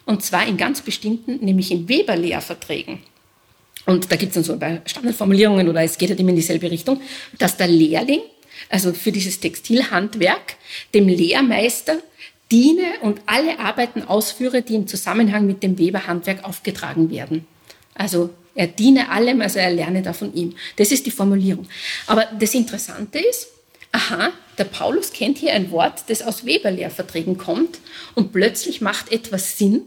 [0.07, 2.99] Und zwar in ganz bestimmten, nämlich in Weberlehrverträgen.
[3.87, 7.01] Und da gibt es dann so Standardformulierungen oder es geht halt immer in dieselbe Richtung,
[7.39, 8.21] dass der Lehrling,
[8.69, 10.57] also für dieses Textilhandwerk,
[10.95, 11.99] dem Lehrmeister
[12.51, 17.47] diene und alle Arbeiten ausführe, die im Zusammenhang mit dem Weberhandwerk aufgetragen werden.
[17.95, 20.55] Also er diene allem, also er lerne da von ihm.
[20.77, 21.67] Das ist die Formulierung.
[22.07, 23.49] Aber das Interessante ist,
[23.93, 27.79] aha, der Paulus kennt hier ein Wort, das aus Weberlehrverträgen kommt
[28.15, 29.83] und plötzlich macht etwas Sinn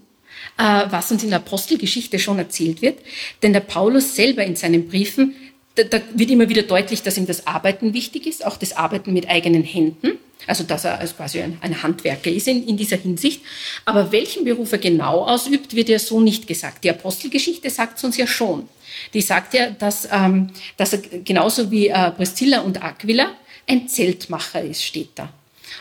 [0.58, 3.00] was uns in der Apostelgeschichte schon erzählt wird.
[3.44, 5.36] Denn der Paulus selber in seinen Briefen,
[5.76, 9.14] da, da wird immer wieder deutlich, dass ihm das Arbeiten wichtig ist, auch das Arbeiten
[9.14, 10.18] mit eigenen Händen.
[10.46, 13.42] Also dass er also quasi ein, ein Handwerker ist in, in, dieser Hinsicht.
[13.86, 16.84] Aber welchen Beruf er genau ausübt, wird ja so nicht gesagt.
[16.84, 18.70] Die Apostelgeschichte sagt es uns ja schon.
[19.14, 23.32] Die sagt ja, dass, ähm, dass er genauso wie äh, Priscilla und Aquila
[23.68, 25.34] ein Zeltmacher ist, steht da.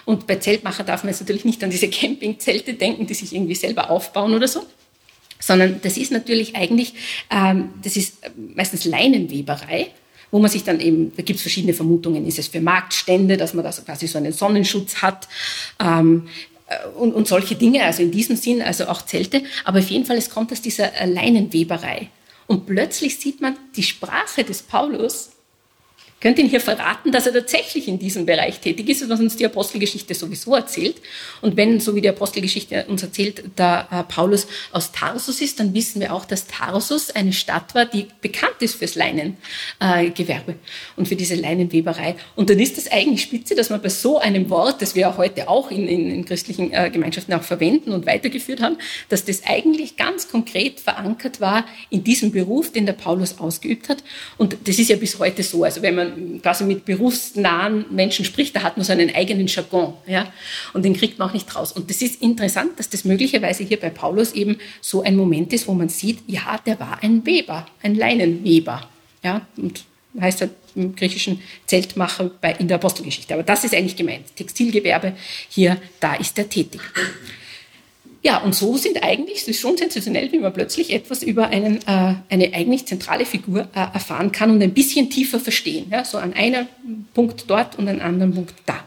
[0.04, 3.54] Und bei Zeltmacher darf man jetzt natürlich nicht an diese Campingzelte denken, die sich irgendwie
[3.54, 4.64] selber aufbauen oder so,
[5.40, 6.94] sondern das ist natürlich eigentlich,
[7.30, 8.18] ähm, das ist
[8.54, 9.88] meistens Leinenweberei,
[10.30, 13.54] wo man sich dann eben, da gibt es verschiedene Vermutungen, ist es für Marktstände, dass
[13.54, 15.28] man da quasi so einen Sonnenschutz hat,
[15.80, 16.28] ähm,
[16.66, 19.42] äh, und, und solche Dinge, also in diesem Sinn, also auch Zelte.
[19.64, 22.08] Aber auf jeden Fall, es kommt aus dieser äh, Leinenweberei.
[22.46, 25.30] Und plötzlich sieht man die Sprache des Paulus
[26.20, 29.44] könnte Ihnen hier verraten, dass er tatsächlich in diesem Bereich tätig ist, was uns die
[29.44, 30.96] Apostelgeschichte sowieso erzählt.
[31.42, 35.74] Und wenn, so wie die Apostelgeschichte uns erzählt, da äh, Paulus aus Tarsus ist, dann
[35.74, 40.54] wissen wir auch, dass Tarsus eine Stadt war, die bekannt ist fürs Leinengewerbe äh,
[40.96, 42.16] und für diese Leinenweberei.
[42.34, 45.48] Und dann ist das eigentlich spitze, dass man bei so einem Wort, das wir heute
[45.48, 48.78] auch in, in, in christlichen äh, Gemeinschaften auch verwenden und weitergeführt haben,
[49.10, 54.02] dass das eigentlich ganz konkret verankert war in diesem Beruf, den der Paulus ausgeübt hat.
[54.38, 55.62] Und das ist ja bis heute so.
[55.62, 56.05] Also wenn man
[56.42, 60.32] quasi mit berufsnahen Menschen spricht, da hat man so einen eigenen Jargon, ja,
[60.72, 61.72] und den kriegt man auch nicht raus.
[61.72, 65.68] Und das ist interessant, dass das möglicherweise hier bei Paulus eben so ein Moment ist,
[65.68, 68.88] wo man sieht, ja, der war ein Weber, ein Leinenweber,
[69.22, 69.84] ja, und
[70.20, 73.34] heißt ja im griechischen Zeltmacher bei, in der Apostelgeschichte.
[73.34, 74.34] Aber das ist eigentlich gemeint.
[74.36, 75.14] Textilgewerbe,
[75.48, 76.80] hier, da ist er tätig.
[78.22, 81.76] Ja, und so sind eigentlich, es ist schon sensationell, wie man plötzlich etwas über einen,
[81.86, 85.86] äh, eine eigentlich zentrale Figur äh, erfahren kann und ein bisschen tiefer verstehen.
[85.90, 86.66] Ja, so an einem
[87.14, 88.84] Punkt dort und an einem anderen Punkt da.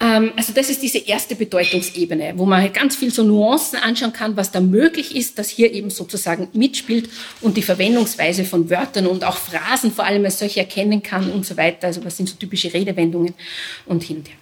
[0.00, 4.36] Ähm, also das ist diese erste Bedeutungsebene, wo man ganz viel so Nuancen anschauen kann,
[4.36, 7.08] was da möglich ist, dass hier eben sozusagen mitspielt
[7.40, 11.44] und die Verwendungsweise von Wörtern und auch Phrasen vor allem als solche erkennen kann und
[11.44, 11.88] so weiter.
[11.88, 13.34] Also was sind so typische Redewendungen
[13.86, 14.36] und hin und her.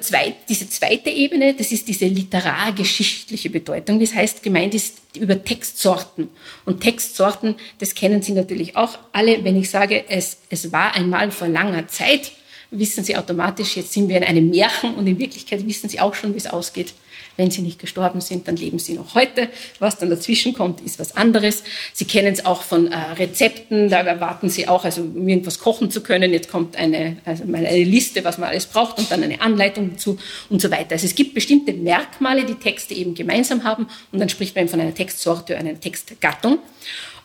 [0.00, 4.00] Zweit, diese zweite Ebene, das ist diese literargeschichtliche Bedeutung.
[4.00, 6.28] Das heißt, gemeint ist über Textsorten.
[6.64, 9.44] Und Textsorten, das kennen Sie natürlich auch alle.
[9.44, 12.32] Wenn ich sage, es, es war einmal vor langer Zeit,
[12.70, 16.14] wissen Sie automatisch, jetzt sind wir in einem Märchen und in Wirklichkeit wissen Sie auch
[16.14, 16.94] schon, wie es ausgeht.
[17.36, 19.48] Wenn sie nicht gestorben sind, dann leben sie noch heute.
[19.78, 21.62] Was dann dazwischen kommt, ist was anderes.
[21.92, 23.88] Sie kennen es auch von äh, Rezepten.
[23.88, 26.32] Da erwarten Sie auch, also um irgendwas kochen zu können.
[26.32, 30.18] Jetzt kommt eine, also eine Liste, was man alles braucht und dann eine Anleitung dazu
[30.50, 30.92] und so weiter.
[30.92, 34.80] Also es gibt bestimmte Merkmale, die Texte eben gemeinsam haben und dann spricht man von
[34.80, 36.58] einer Textsorte, einer Textgattung.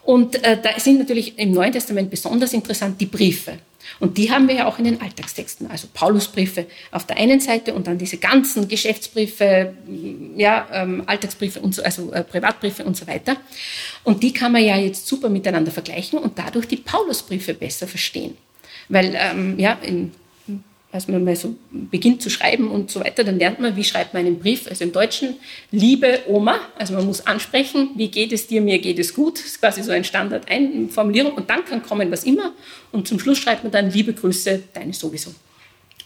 [0.08, 3.60] Und äh, da sind natürlich im Neuen Testament besonders interessant die Briefe.
[4.00, 7.74] Und die haben wir ja auch in den Alltagstexten, also Paulusbriefe auf der einen Seite
[7.74, 9.74] und dann diese ganzen Geschäftsbriefe,
[10.38, 13.36] ja, ähm, Alltagsbriefe und so, also äh, Privatbriefe und so weiter.
[14.06, 18.38] Und die kann man ja jetzt super miteinander vergleichen und dadurch die Paulusbriefe besser verstehen.
[18.88, 20.14] Weil ähm, ja, in
[20.98, 24.16] als man mal so beginnt zu schreiben und so weiter, dann lernt man, wie schreibt
[24.16, 24.68] man einen Brief.
[24.68, 25.36] Also im Deutschen,
[25.72, 29.60] liebe Oma, also man muss ansprechen, wie geht es dir, mir geht es gut, ist
[29.60, 32.52] quasi so ein Standard-Formulierung und dann kann kommen, was immer
[32.92, 35.32] und zum Schluss schreibt man dann, liebe Grüße, deine sowieso.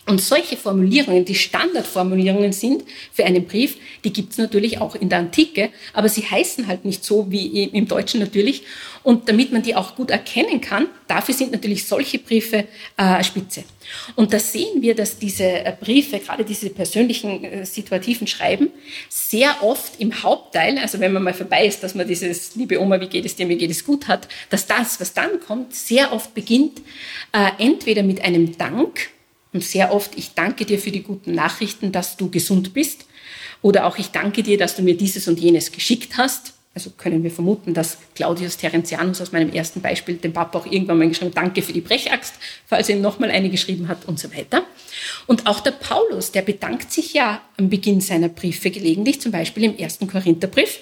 [0.07, 2.83] Und solche Formulierungen, die Standardformulierungen sind
[3.13, 6.85] für einen Brief, die gibt es natürlich auch in der Antike, aber sie heißen halt
[6.85, 8.63] nicht so wie im Deutschen natürlich.
[9.03, 12.65] Und damit man die auch gut erkennen kann, dafür sind natürlich solche Briefe
[12.97, 13.63] äh, spitze.
[14.15, 18.69] Und da sehen wir, dass diese äh, Briefe, gerade diese persönlichen, äh, situativen Schreiben,
[19.07, 22.99] sehr oft im Hauptteil, also wenn man mal vorbei ist, dass man dieses, liebe Oma,
[23.01, 26.11] wie geht es dir, mir geht es gut hat, dass das, was dann kommt, sehr
[26.11, 26.79] oft beginnt,
[27.33, 29.09] äh, entweder mit einem Dank,
[29.53, 33.05] und sehr oft, ich danke dir für die guten Nachrichten, dass du gesund bist.
[33.61, 36.53] Oder auch, ich danke dir, dass du mir dieses und jenes geschickt hast.
[36.73, 40.99] Also können wir vermuten, dass Claudius Terentianus aus meinem ersten Beispiel dem Papa auch irgendwann
[40.99, 42.35] mal geschrieben hat, danke für die Brechaxt,
[42.65, 44.63] falls er ihm nochmal eine geschrieben hat und so weiter.
[45.27, 49.65] Und auch der Paulus, der bedankt sich ja am Beginn seiner Briefe gelegentlich, zum Beispiel
[49.65, 50.79] im ersten Korintherbrief.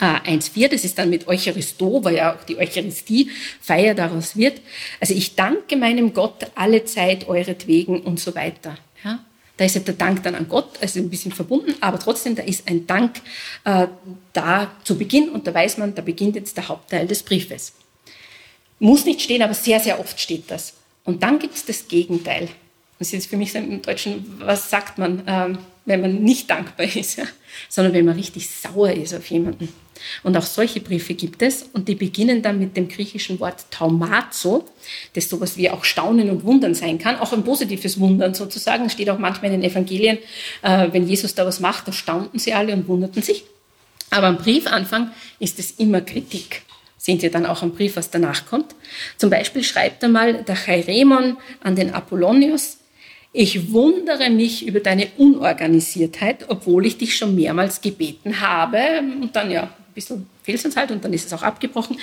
[0.00, 4.60] 1,4, äh, das ist dann mit Eucharisto, weil ja auch die Eucharistie-Feier daraus wird.
[5.00, 8.76] Also ich danke meinem Gott alle Zeit euretwegen und so weiter.
[9.04, 9.24] Ja?
[9.56, 12.44] Da ist ja der Dank dann an Gott, also ein bisschen verbunden, aber trotzdem, da
[12.44, 13.20] ist ein Dank
[13.64, 13.88] äh,
[14.32, 17.72] da zu Beginn und da weiß man, da beginnt jetzt der Hauptteil des Briefes.
[18.78, 20.74] Muss nicht stehen, aber sehr, sehr oft steht das.
[21.04, 22.48] Und dann gibt es das Gegenteil.
[22.98, 26.48] Das ist jetzt für mich so im Deutschen, was sagt man, ähm, wenn man nicht
[26.50, 27.24] dankbar ist, ja?
[27.68, 29.72] sondern wenn man richtig sauer ist auf jemanden.
[30.22, 34.64] Und auch solche Briefe gibt es und die beginnen dann mit dem griechischen Wort taumazo,
[35.14, 39.10] das sowas wie auch Staunen und Wundern sein kann, auch ein positives Wundern sozusagen, steht
[39.10, 40.18] auch manchmal in den Evangelien,
[40.62, 43.44] äh, wenn Jesus da was macht, da staunten sie alle und wunderten sich.
[44.10, 46.62] Aber am Briefanfang ist es immer Kritik.
[46.96, 48.74] Sehen Sie dann auch am Brief, was danach kommt.
[49.16, 52.78] Zum Beispiel schreibt einmal der Chairemon an den Apollonius,
[53.32, 58.78] ich wundere mich über deine Unorganisiertheit, obwohl ich dich schon mehrmals gebeten habe.
[59.20, 61.98] Und dann ja, bisschen fehlt uns halt und dann ist es auch abgebrochen.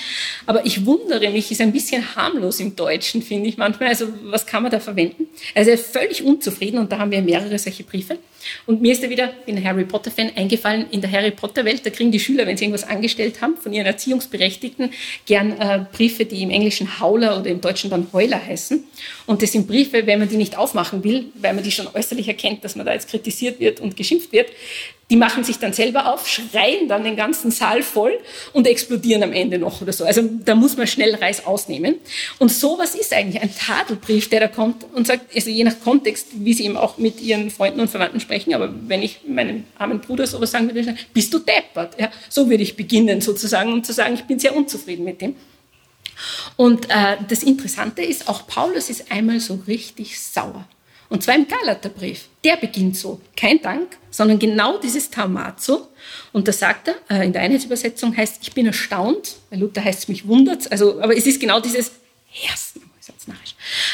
[0.45, 3.89] Aber ich wundere mich, ist ein bisschen harmlos im Deutschen, finde ich manchmal.
[3.89, 5.27] Also was kann man da verwenden?
[5.53, 8.17] Also er ist völlig unzufrieden und da haben wir mehrere solche Briefe.
[8.65, 11.85] Und mir ist da wieder, ich bin ein Harry Potter-Fan, eingefallen, in der Harry Potter-Welt,
[11.85, 14.91] da kriegen die Schüler, wenn sie irgendwas angestellt haben, von ihren Erziehungsberechtigten
[15.25, 18.83] gern äh, Briefe, die im Englischen Hauler oder im Deutschen dann Heuler heißen.
[19.25, 22.27] Und das sind Briefe, wenn man die nicht aufmachen will, weil man die schon äußerlich
[22.27, 24.49] erkennt, dass man da jetzt kritisiert wird und geschimpft wird,
[25.09, 28.17] die machen sich dann selber auf, schreien dann den ganzen Saal voll
[28.53, 30.05] und explodieren am Ende noch oder so.
[30.05, 31.95] Also da muss man schnell Reis ausnehmen.
[32.39, 36.27] Und sowas ist eigentlich ein Tadelbrief, der da kommt und sagt, also je nach Kontext,
[36.33, 39.99] wie sie eben auch mit ihren Freunden und Verwandten sprechen, aber wenn ich meinem armen
[39.99, 41.99] Bruder sowas sagen würde, bist du deppert?
[41.99, 45.35] Ja, so würde ich beginnen sozusagen, um zu sagen, ich bin sehr unzufrieden mit dem.
[46.55, 50.65] Und äh, das Interessante ist, auch Paulus ist einmal so richtig sauer.
[51.09, 52.25] Und zwar im Galaterbrief.
[52.43, 53.21] Der beginnt so.
[53.35, 55.87] Kein Dank, sondern genau dieses Taumazo.
[56.33, 59.35] Und da sagt er, äh, in der Einheitsübersetzung heißt, ich bin erstaunt.
[59.49, 60.71] Bei Luther heißt es, mich wundert.
[60.71, 61.91] Also, aber es ist genau dieses
[62.49, 62.81] Ersten.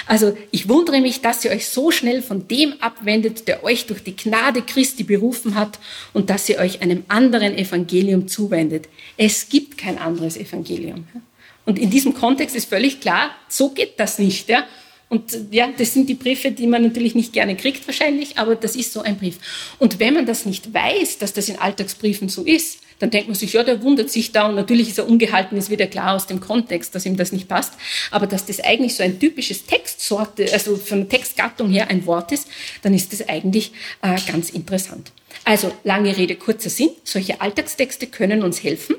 [0.06, 4.04] Also ich wundere mich, dass ihr euch so schnell von dem abwendet, der euch durch
[4.04, 5.80] die Gnade Christi berufen hat
[6.14, 8.88] und dass ihr euch einem anderen Evangelium zuwendet.
[9.18, 11.08] Es gibt kein anderes Evangelium.
[11.66, 14.50] Und in diesem Kontext ist völlig klar, so geht das nicht.
[14.50, 14.66] Ja?
[15.12, 18.78] Und ja, das sind die Briefe, die man natürlich nicht gerne kriegt wahrscheinlich, aber das
[18.78, 19.40] ist so ein Brief.
[19.78, 23.36] Und wenn man das nicht weiß, dass das in Alltagsbriefen so ist, dann denkt man
[23.36, 26.28] sich, ja, der wundert sich da und natürlich ist er ungehalten, ist wieder klar aus
[26.28, 27.74] dem Kontext, dass ihm das nicht passt.
[28.10, 32.32] Aber dass das eigentlich so ein typisches Textsorte, also von der Textgattung her ein Wort
[32.32, 32.48] ist,
[32.82, 35.12] dann ist das eigentlich äh, ganz interessant.
[35.44, 36.92] Also lange Rede, kurzer Sinn.
[37.04, 38.96] Solche Alltagstexte können uns helfen,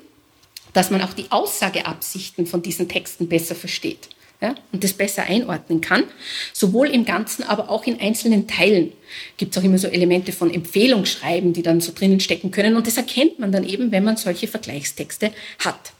[0.74, 4.10] dass man auch die Aussageabsichten von diesen Texten besser versteht
[4.42, 6.04] ja, und das besser einordnen kann,
[6.52, 8.92] sowohl im Ganzen, aber auch in einzelnen Teilen.
[9.36, 12.74] Gibt es auch immer so Elemente von Empfehlungsschreiben, die dann so drinnen stecken können.
[12.74, 15.30] Und das erkennt man dann eben, wenn man solche Vergleichstexte
[15.60, 15.92] hat.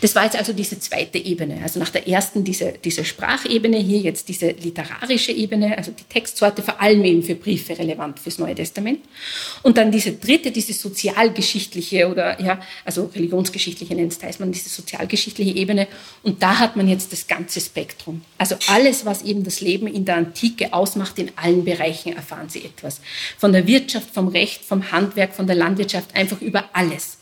[0.00, 1.60] Das war jetzt also diese zweite Ebene.
[1.62, 6.62] Also nach der ersten diese, diese Sprachebene, hier jetzt diese literarische Ebene, also die Textsorte
[6.62, 9.00] vor allem eben für Briefe relevant fürs Neue Testament.
[9.62, 14.68] Und dann diese dritte, diese sozialgeschichtliche oder ja, also religionsgeschichtliche nennt es heißt man, diese
[14.68, 15.88] sozialgeschichtliche Ebene.
[16.22, 18.22] Und da hat man jetzt das ganze Spektrum.
[18.38, 22.64] Also alles, was eben das Leben in der Antike ausmacht, in allen Bereichen erfahren Sie
[22.64, 23.00] etwas.
[23.38, 27.18] Von der Wirtschaft, vom Recht, vom Handwerk, von der Landwirtschaft, einfach über alles.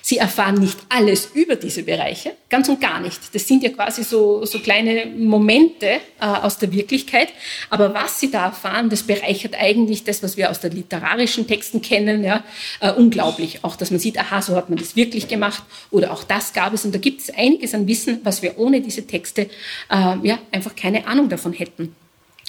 [0.00, 3.34] Sie erfahren nicht alles über diese Bereiche, ganz und gar nicht.
[3.34, 7.28] Das sind ja quasi so, so kleine Momente äh, aus der Wirklichkeit.
[7.70, 11.82] Aber was Sie da erfahren, das bereichert eigentlich das, was wir aus den literarischen Texten
[11.82, 12.44] kennen, ja,
[12.80, 13.60] äh, unglaublich.
[13.62, 16.72] Auch, dass man sieht, aha, so hat man das wirklich gemacht oder auch das gab
[16.72, 16.84] es.
[16.84, 19.42] Und da gibt es einiges an Wissen, was wir ohne diese Texte
[19.90, 21.94] äh, ja, einfach keine Ahnung davon hätten.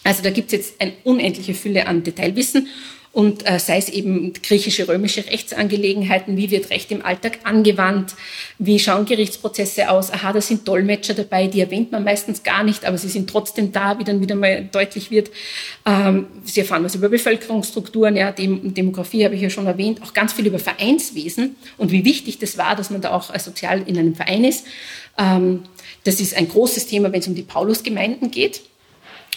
[0.03, 2.67] Also da gibt es jetzt eine unendliche Fülle an Detailwissen
[3.13, 8.15] und äh, sei es eben griechische, römische Rechtsangelegenheiten, wie wird Recht im Alltag angewandt,
[8.57, 12.85] wie schauen Gerichtsprozesse aus, aha, da sind Dolmetscher dabei, die erwähnt man meistens gar nicht,
[12.85, 15.29] aber sie sind trotzdem da, wie dann wieder mal deutlich wird.
[15.85, 20.13] Ähm, sie erfahren was über Bevölkerungsstrukturen, ja, Dem Demografie habe ich ja schon erwähnt, auch
[20.13, 23.95] ganz viel über Vereinswesen und wie wichtig das war, dass man da auch sozial in
[23.95, 24.65] einem Verein ist.
[25.19, 25.65] Ähm,
[26.03, 28.61] das ist ein großes Thema, wenn es um die Paulusgemeinden geht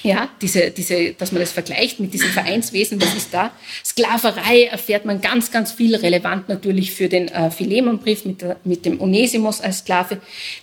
[0.07, 3.51] ja, diese, diese, dass man das vergleicht mit diesem Vereinswesen, was ist da?
[3.85, 8.85] Sklaverei erfährt man ganz, ganz viel, relevant natürlich für den äh, Philemonbrief mit, der, mit
[8.87, 10.19] dem Onesimus als Sklave.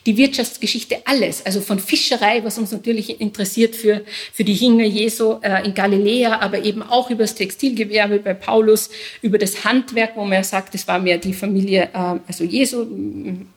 [0.06, 5.40] Die Wirtschaftsgeschichte, alles, also von Fischerei, was uns natürlich interessiert für, für die Jünger Jesu
[5.42, 8.90] äh, in Galiläa, aber eben auch über das Textilgewerbe bei Paulus,
[9.22, 12.86] über das Handwerk, wo man ja sagt, es war mehr die Familie, äh, also Jesu,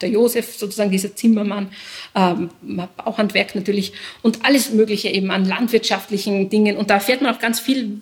[0.01, 1.69] der Josef sozusagen, dieser Zimmermann,
[2.17, 2.51] ähm,
[2.97, 6.77] Bauhandwerk natürlich und alles Mögliche eben an Land landwirtschaftlichen Dingen.
[6.77, 8.01] Und da erfährt man auch ganz viel,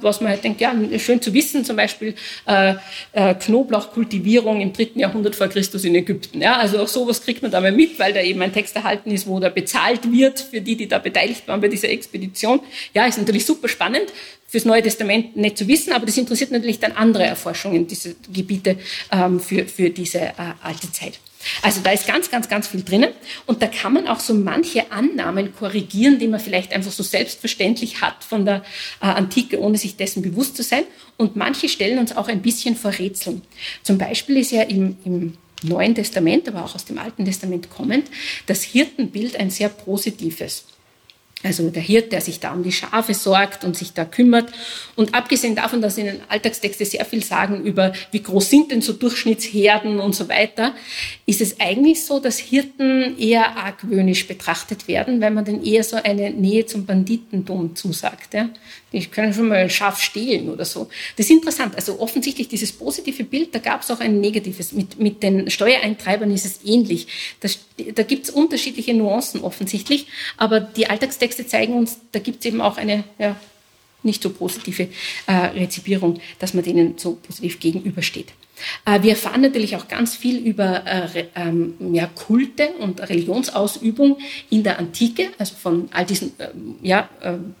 [0.00, 2.14] was man halt denkt, ja, schön zu wissen, zum Beispiel
[2.46, 2.74] äh,
[3.12, 6.40] äh, Knoblauchkultivierung im dritten Jahrhundert vor Christus in Ägypten.
[6.40, 9.10] Ja, also auch sowas kriegt man da mal mit, weil da eben ein Text erhalten
[9.10, 12.60] ist, wo da bezahlt wird für die, die da beteiligt waren bei dieser Expedition.
[12.94, 14.06] Ja, ist natürlich super spannend
[14.48, 18.78] fürs Neue Testament nicht zu wissen, aber das interessiert natürlich dann andere Erforschungen, diese Gebiete
[19.12, 20.32] ähm, für, für diese äh,
[20.62, 21.20] alte Zeit.
[21.62, 23.10] Also da ist ganz, ganz, ganz viel drinnen
[23.46, 28.02] und da kann man auch so manche Annahmen korrigieren, die man vielleicht einfach so selbstverständlich
[28.02, 28.56] hat von der
[29.00, 30.84] äh, Antike, ohne sich dessen bewusst zu sein.
[31.16, 33.42] Und manche stellen uns auch ein bisschen vor Rätseln.
[33.82, 38.08] Zum Beispiel ist ja im, im Neuen Testament, aber auch aus dem Alten Testament kommend,
[38.46, 40.64] das Hirtenbild ein sehr positives.
[41.42, 44.52] Also der Hirt, der sich da um die Schafe sorgt und sich da kümmert.
[44.94, 48.82] Und abgesehen davon, dass in den Alltagstexte sehr viel sagen über, wie groß sind denn
[48.82, 50.74] so Durchschnittsherden und so weiter,
[51.24, 55.96] ist es eigentlich so, dass Hirten eher argwöhnisch betrachtet werden, weil man dann eher so
[55.96, 58.34] eine Nähe zum Banditentum zusagt.
[58.34, 58.50] Ja?
[58.92, 60.88] Die können schon mal ein Schaf stehlen oder so.
[61.16, 61.76] Das ist interessant.
[61.76, 64.72] Also offensichtlich dieses positive Bild, da gab es auch ein negatives.
[64.72, 67.06] Mit, mit den Steuereintreibern ist es ähnlich.
[67.40, 67.58] Das,
[67.94, 72.60] da gibt es unterschiedliche Nuancen offensichtlich, aber die Alltagstexte zeigen uns, da gibt es eben
[72.60, 73.36] auch eine ja,
[74.02, 74.88] nicht so positive
[75.26, 78.32] äh, Rezipierung, dass man denen so positiv gegenübersteht.
[78.84, 84.18] Äh, wir erfahren natürlich auch ganz viel über äh, ähm, ja, Kulte und Religionsausübung
[84.50, 86.48] in der Antike, also von all diesen, äh,
[86.82, 87.08] ja,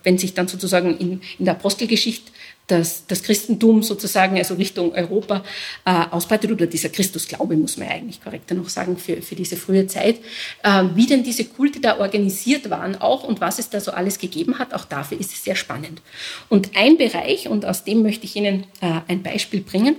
[0.02, 2.30] wenn sich dann sozusagen in, in der Apostelgeschichte
[2.70, 5.42] das, das Christentum sozusagen, also Richtung Europa,
[5.84, 9.86] äh, ausbreitet, oder dieser Christusglaube, muss man eigentlich korrekter noch sagen, für, für diese frühe
[9.86, 10.18] Zeit,
[10.62, 14.18] äh, wie denn diese Kulte da organisiert waren auch und was es da so alles
[14.18, 16.02] gegeben hat, auch dafür ist es sehr spannend.
[16.48, 19.96] Und ein Bereich, und aus dem möchte ich Ihnen äh, ein Beispiel bringen,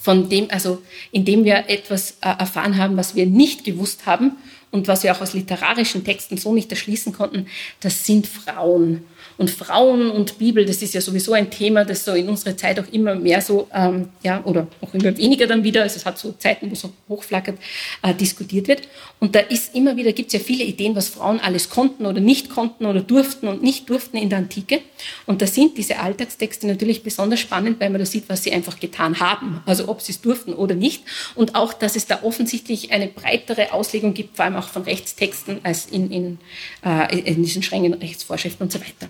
[0.00, 4.32] von dem, also in dem wir etwas äh, erfahren haben, was wir nicht gewusst haben
[4.70, 7.46] und was wir auch aus literarischen Texten so nicht erschließen konnten,
[7.80, 9.04] das sind Frauen.
[9.36, 12.78] Und Frauen und Bibel, das ist ja sowieso ein Thema, das so in unserer Zeit
[12.78, 16.18] auch immer mehr so, ähm, ja, oder auch immer weniger dann wieder, also es hat
[16.18, 17.58] so Zeiten, wo es hochflackert,
[18.02, 18.82] äh, diskutiert wird.
[19.18, 22.20] Und da ist immer wieder, gibt es ja viele Ideen, was Frauen alles konnten oder
[22.20, 24.80] nicht konnten oder durften und nicht durften in der Antike.
[25.26, 28.78] Und da sind diese Alltagstexte natürlich besonders spannend, weil man da sieht, was sie einfach
[28.78, 31.02] getan haben, also ob sie es durften oder nicht.
[31.34, 35.60] Und auch, dass es da offensichtlich eine breitere Auslegung gibt, vor allem auch von Rechtstexten,
[35.64, 36.38] als in, in,
[36.84, 39.08] äh, in diesen strengen Rechtsvorschriften und so weiter.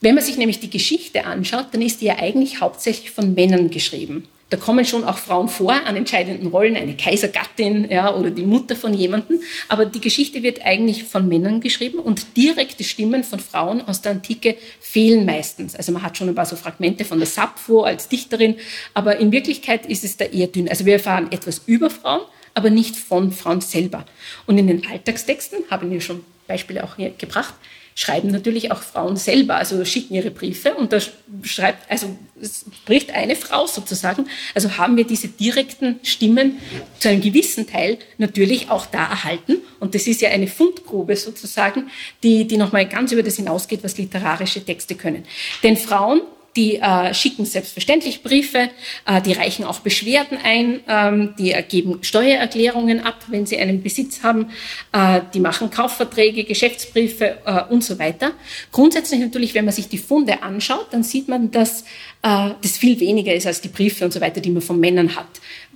[0.00, 3.70] Wenn man sich nämlich die Geschichte anschaut, dann ist die ja eigentlich hauptsächlich von Männern
[3.70, 4.26] geschrieben.
[4.52, 8.76] Da kommen schon auch Frauen vor an entscheidenden Rollen, eine Kaisergattin ja, oder die Mutter
[8.76, 9.40] von jemandem.
[9.68, 14.12] Aber die Geschichte wird eigentlich von Männern geschrieben und direkte Stimmen von Frauen aus der
[14.12, 15.74] Antike fehlen meistens.
[15.74, 18.56] Also man hat schon ein paar so Fragmente von der Sappho als Dichterin,
[18.92, 20.68] aber in Wirklichkeit ist es da eher dünn.
[20.68, 22.20] Also wir erfahren etwas über Frauen,
[22.52, 24.04] aber nicht von Frauen selber.
[24.44, 27.54] Und in den Alltagstexten, haben wir schon Beispiele auch hier gebracht,
[27.94, 30.98] schreiben natürlich auch Frauen selber, also schicken ihre Briefe und da
[31.42, 34.26] schreibt, also spricht eine Frau sozusagen.
[34.54, 36.58] Also haben wir diese direkten Stimmen
[36.98, 39.58] zu einem gewissen Teil natürlich auch da erhalten.
[39.80, 41.90] Und das ist ja eine Fundgrube sozusagen,
[42.22, 45.24] die, die nochmal ganz über das hinausgeht, was literarische Texte können.
[45.62, 46.22] Denn Frauen
[46.56, 48.70] die äh, schicken selbstverständlich Briefe,
[49.06, 54.22] äh, die reichen auch Beschwerden ein, ähm, die geben Steuererklärungen ab, wenn sie einen Besitz
[54.22, 54.50] haben,
[54.92, 58.32] äh, die machen Kaufverträge, Geschäftsbriefe äh, und so weiter.
[58.70, 61.82] Grundsätzlich natürlich, wenn man sich die Funde anschaut, dann sieht man, dass
[62.22, 65.16] äh, das viel weniger ist als die Briefe und so weiter, die man von Männern
[65.16, 65.26] hat.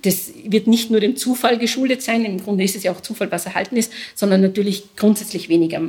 [0.03, 3.31] Das wird nicht nur dem Zufall geschuldet sein, im Grunde ist es ja auch Zufall,
[3.31, 5.81] was erhalten ist, sondern natürlich grundsätzlich weniger.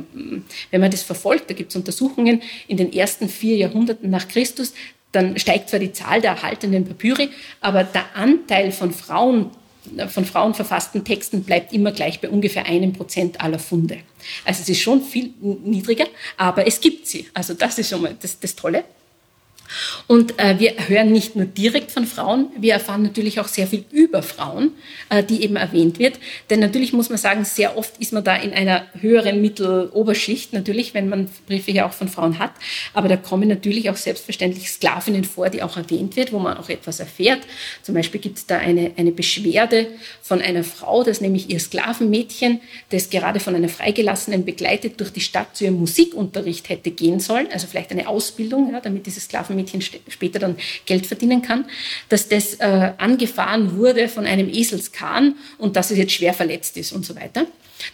[0.71, 4.73] Wenn man das verfolgt, da gibt es Untersuchungen in den ersten vier Jahrhunderten nach Christus,
[5.11, 7.29] dann steigt zwar die Zahl der erhaltenen Papyri,
[7.61, 9.51] aber der Anteil von Frauen
[10.09, 13.99] von Frauen verfassten Texten bleibt immer gleich bei ungefähr einem Prozent aller Funde.
[14.45, 16.05] Also es ist schon viel niedriger,
[16.37, 17.27] aber es gibt sie.
[17.33, 18.83] Also das ist schon mal das, das Tolle.
[20.07, 23.85] Und äh, wir hören nicht nur direkt von Frauen, wir erfahren natürlich auch sehr viel
[23.91, 24.71] über Frauen,
[25.09, 26.19] äh, die eben erwähnt wird.
[26.49, 30.93] Denn natürlich muss man sagen, sehr oft ist man da in einer höheren Mitteloberschicht, natürlich,
[30.93, 32.51] wenn man Briefe ja auch von Frauen hat.
[32.93, 36.69] Aber da kommen natürlich auch selbstverständlich Sklavinnen vor, die auch erwähnt wird, wo man auch
[36.69, 37.41] etwas erfährt.
[37.83, 39.87] Zum Beispiel gibt es da eine, eine Beschwerde
[40.21, 45.21] von einer Frau, das nämlich ihr Sklavenmädchen, das gerade von einer Freigelassenen begleitet durch die
[45.21, 49.58] Stadt zu ihrem Musikunterricht hätte gehen sollen, also vielleicht eine Ausbildung, ja, damit dieses Sklavenmädchen
[49.59, 51.65] Mädchen später dann Geld verdienen kann,
[52.09, 56.91] dass das äh, angefahren wurde von einem Eselskahn und dass es jetzt schwer verletzt ist
[56.91, 57.45] und so weiter.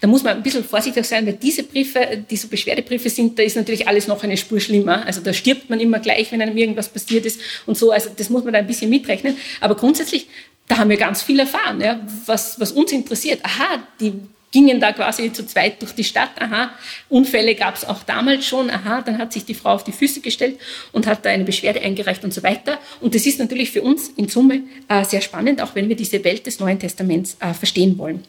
[0.02, 3.44] Da muss man ein bisschen vorsichtig sein, weil diese Briefe, die so Beschwerdebriefe sind, da
[3.44, 5.06] ist natürlich alles noch eine Spur schlimmer.
[5.06, 7.92] Also da stirbt man immer gleich, wenn einem irgendwas passiert ist und so.
[7.92, 9.38] Also das muss man da ein bisschen mitrechnen.
[9.62, 10.28] Aber grundsätzlich,
[10.68, 13.42] da haben wir ganz viel erfahren, ja, was, was uns interessiert.
[13.44, 14.14] Aha, die
[14.56, 16.30] gingen da quasi zu zweit durch die Stadt.
[16.40, 16.72] Aha,
[17.10, 18.70] Unfälle gab es auch damals schon.
[18.70, 20.58] Aha, dann hat sich die Frau auf die Füße gestellt
[20.94, 22.80] und hat da eine Beschwerde eingereicht und so weiter.
[23.02, 26.24] Und das ist natürlich für uns in Summe äh, sehr spannend, auch wenn wir diese
[26.24, 28.24] Welt des Neuen Testaments äh, verstehen wollen.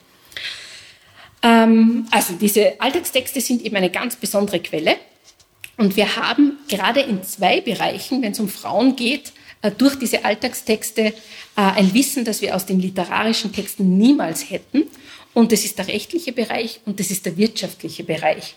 [1.45, 4.97] Ähm, also diese Alltagstexte sind eben eine ganz besondere Quelle.
[5.77, 10.25] Und wir haben gerade in zwei Bereichen, wenn es um Frauen geht, äh, durch diese
[10.25, 11.13] Alltagstexte äh,
[11.55, 14.89] ein Wissen, das wir aus den literarischen Texten niemals hätten.
[15.37, 18.57] Und das ist der rechtliche Bereich und das ist der wirtschaftliche Bereich.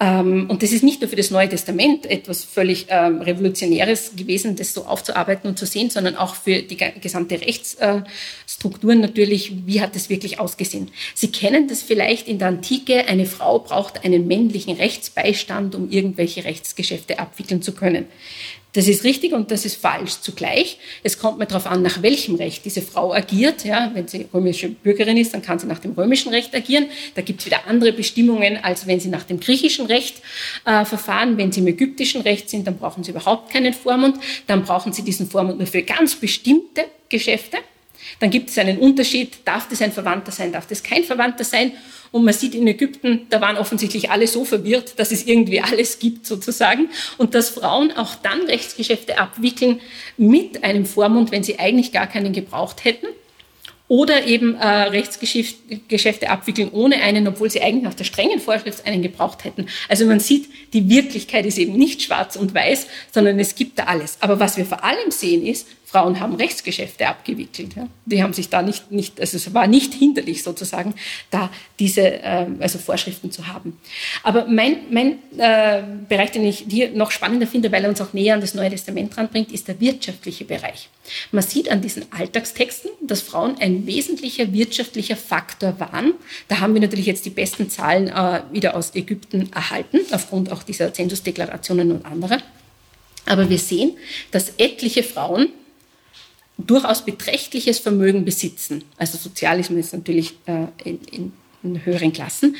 [0.00, 4.56] Ähm, und das ist nicht nur für das Neue Testament etwas völlig ähm, Revolutionäres gewesen,
[4.56, 9.94] das so aufzuarbeiten und zu sehen, sondern auch für die gesamte Rechtsstrukturen natürlich, wie hat
[9.94, 10.90] das wirklich ausgesehen.
[11.14, 16.44] Sie kennen das vielleicht in der Antike, eine Frau braucht einen männlichen Rechtsbeistand, um irgendwelche
[16.44, 18.06] Rechtsgeschäfte abwickeln zu können.
[18.76, 20.76] Das ist richtig und das ist falsch zugleich.
[21.02, 23.64] Es kommt mir darauf an, nach welchem Recht diese Frau agiert.
[23.64, 26.90] Ja, wenn sie römische Bürgerin ist, dann kann sie nach dem römischen Recht agieren.
[27.14, 30.20] Da gibt es wieder andere Bestimmungen, als wenn sie nach dem griechischen Recht
[30.66, 31.38] äh, verfahren.
[31.38, 34.18] Wenn sie im ägyptischen Recht sind, dann brauchen sie überhaupt keinen Vormund.
[34.46, 37.56] Dann brauchen sie diesen Vormund nur für ganz bestimmte Geschäfte.
[38.20, 41.72] Dann gibt es einen Unterschied, darf das ein Verwandter sein, darf das kein Verwandter sein.
[42.16, 45.98] Und man sieht in Ägypten, da waren offensichtlich alle so verwirrt, dass es irgendwie alles
[45.98, 46.88] gibt sozusagen.
[47.18, 49.80] Und dass Frauen auch dann Rechtsgeschäfte abwickeln
[50.16, 53.06] mit einem Vormund, wenn sie eigentlich gar keinen gebraucht hätten.
[53.88, 59.02] Oder eben äh, Rechtsgeschäfte abwickeln ohne einen, obwohl sie eigentlich nach der strengen Vorschrift einen
[59.02, 59.66] gebraucht hätten.
[59.88, 63.84] Also man sieht, die Wirklichkeit ist eben nicht schwarz und weiß, sondern es gibt da
[63.84, 64.16] alles.
[64.20, 67.74] Aber was wir vor allem sehen ist, Frauen haben Rechtsgeschäfte abgewickelt.
[67.74, 67.88] Ja.
[68.04, 70.94] Die haben sich da nicht, nicht, also es war nicht hinderlich sozusagen,
[71.30, 73.78] da diese äh, also Vorschriften zu haben.
[74.22, 78.12] Aber mein, mein äh, Bereich, den ich hier noch spannender finde, weil er uns auch
[78.12, 80.90] näher an das Neue Testament ranbringt, ist der wirtschaftliche Bereich.
[81.32, 86.12] Man sieht an diesen Alltagstexten, dass Frauen ein wesentlicher wirtschaftlicher Faktor waren.
[86.48, 90.62] Da haben wir natürlich jetzt die besten Zahlen äh, wieder aus Ägypten erhalten, aufgrund auch
[90.62, 92.42] dieser Zensusdeklarationen und anderer.
[93.24, 93.96] Aber wir sehen,
[94.30, 95.48] dass etliche Frauen
[96.58, 98.84] durchaus beträchtliches Vermögen besitzen.
[98.96, 101.32] Also Sozialismus ist natürlich äh, in, in,
[101.62, 102.56] in höheren Klassen.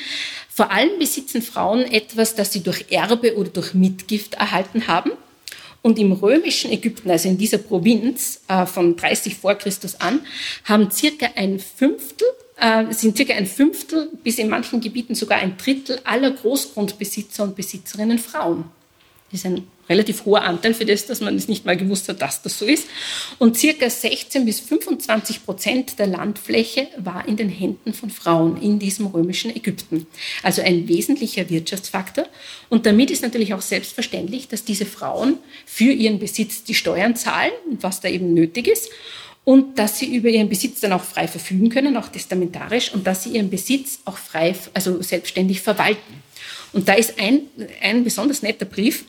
[0.49, 5.13] Vor allem besitzen Frauen etwas, das sie durch Erbe oder durch Mitgift erhalten haben.
[5.83, 10.21] Und im römischen Ägypten, also in dieser Provinz äh, von 30 vor Christus an,
[10.65, 12.27] haben circa ein Fünftel,
[12.57, 17.55] äh, sind circa ein Fünftel bis in manchen Gebieten sogar ein Drittel aller Großgrundbesitzer und
[17.55, 18.65] Besitzerinnen Frauen.
[19.31, 22.21] Das ist ein relativ hoher Anteil für das, dass man es nicht mal gewusst hat,
[22.23, 22.87] dass das so ist.
[23.39, 28.79] Und circa 16 bis 25 Prozent der Landfläche war in den Händen von Frauen in
[28.79, 30.07] diesem römischen Ägypten.
[30.43, 32.27] Also ein wesentlicher Wirtschaftsfaktor.
[32.69, 37.53] Und damit ist natürlich auch selbstverständlich, dass diese Frauen für ihren Besitz die Steuern zahlen,
[37.81, 38.91] was da eben nötig ist.
[39.45, 43.23] Und dass sie über ihren Besitz dann auch frei verfügen können, auch testamentarisch, und dass
[43.23, 46.25] sie ihren Besitz auch frei, also selbstständig verwalten.
[46.73, 47.43] Und da ist ein,
[47.81, 49.05] ein besonders netter Brief,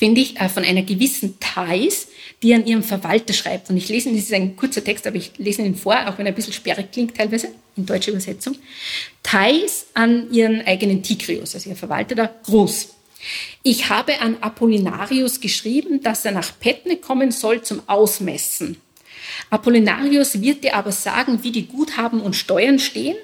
[0.00, 2.08] finde ich, äh, von einer gewissen Thais,
[2.42, 3.68] die an ihrem Verwalter schreibt.
[3.68, 6.24] Und ich lese, das ist ein kurzer Text, aber ich lese ihn vor, auch wenn
[6.24, 8.56] er ein bisschen sperrig klingt teilweise, in deutscher Übersetzung.
[9.22, 12.94] Thais an ihren eigenen Tigrius, also ihr Verwalter da, Gruß.
[13.62, 18.78] Ich habe an Apollinarius geschrieben, dass er nach Petne kommen soll zum Ausmessen.
[19.50, 23.16] Apollinarius wird dir aber sagen, wie die Guthaben und Steuern stehen,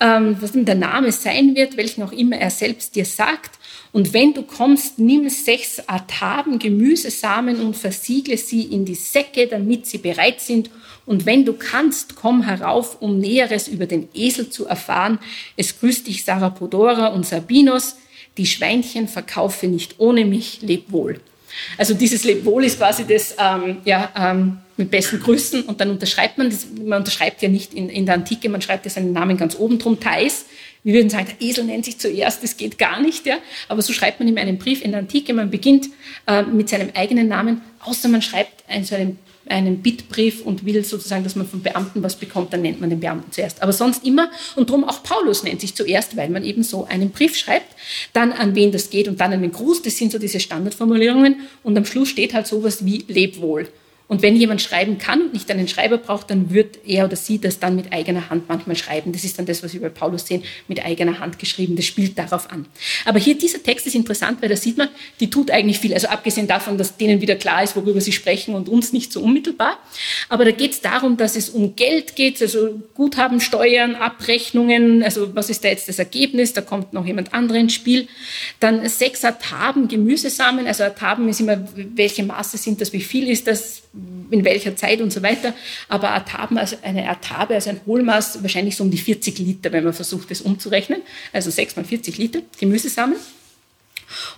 [0.00, 3.58] ähm, was denn der Name sein wird, welchen auch immer er selbst dir sagt,
[3.92, 9.86] und wenn du kommst, nimm sechs Ataben Gemüsesamen und versiegle sie in die Säcke, damit
[9.86, 10.70] sie bereit sind.
[11.04, 15.18] Und wenn du kannst, komm herauf, um Näheres über den Esel zu erfahren.
[15.58, 17.96] Es grüßt dich Sarapodora und Sabinos.
[18.38, 21.20] Die Schweinchen verkaufe nicht ohne mich, leb wohl.
[21.76, 25.90] Also dieses Leb wohl ist quasi das, ähm, ja, ähm, mit besten Grüßen und dann
[25.90, 29.12] unterschreibt man, das, man unterschreibt ja nicht in, in der Antike, man schreibt ja seinen
[29.12, 30.46] Namen ganz oben drum, Thais,
[30.84, 33.38] Wir würden sagen, der Esel nennt sich zuerst, das geht gar nicht, ja.
[33.68, 35.32] Aber so schreibt man in einem Brief in der Antike.
[35.32, 35.88] Man beginnt
[36.26, 40.84] äh, mit seinem eigenen Namen, außer man schreibt einen, so einen, einen Bittbrief und will
[40.84, 43.62] sozusagen, dass man vom Beamten was bekommt, dann nennt man den Beamten zuerst.
[43.62, 47.10] Aber sonst immer, und darum auch Paulus nennt sich zuerst, weil man eben so einen
[47.10, 47.76] Brief schreibt,
[48.12, 49.82] dann an wen das geht und dann einen Gruß.
[49.82, 51.42] Das sind so diese Standardformulierungen.
[51.62, 53.68] Und am Schluss steht halt sowas wie Leb wohl.
[54.08, 57.38] Und wenn jemand schreiben kann und nicht einen Schreiber braucht, dann wird er oder sie
[57.38, 59.12] das dann mit eigener Hand manchmal schreiben.
[59.12, 61.76] Das ist dann das, was wir bei Paulus sehen, mit eigener Hand geschrieben.
[61.76, 62.66] Das spielt darauf an.
[63.06, 64.88] Aber hier dieser Text ist interessant, weil da sieht man,
[65.20, 65.94] die tut eigentlich viel.
[65.94, 69.22] Also abgesehen davon, dass denen wieder klar ist, worüber sie sprechen und uns nicht so
[69.22, 69.78] unmittelbar.
[70.28, 75.02] Aber da geht es darum, dass es um Geld geht, also Guthaben, Steuern, Abrechnungen.
[75.02, 76.52] Also was ist da jetzt das Ergebnis?
[76.52, 78.08] Da kommt noch jemand anderes ins Spiel.
[78.60, 80.66] Dann sechs Ataben, Gemüsesamen.
[80.66, 83.82] Also Ataben ist immer, welche Maße sind das, wie viel ist das?
[84.30, 85.54] In welcher Zeit und so weiter.
[85.88, 89.84] Aber Ataben, also eine Atabe, also ein Hohlmaß, wahrscheinlich so um die 40 Liter, wenn
[89.84, 91.02] man versucht, das umzurechnen.
[91.32, 93.16] Also 6 mal 40 Liter Gemüsesamen.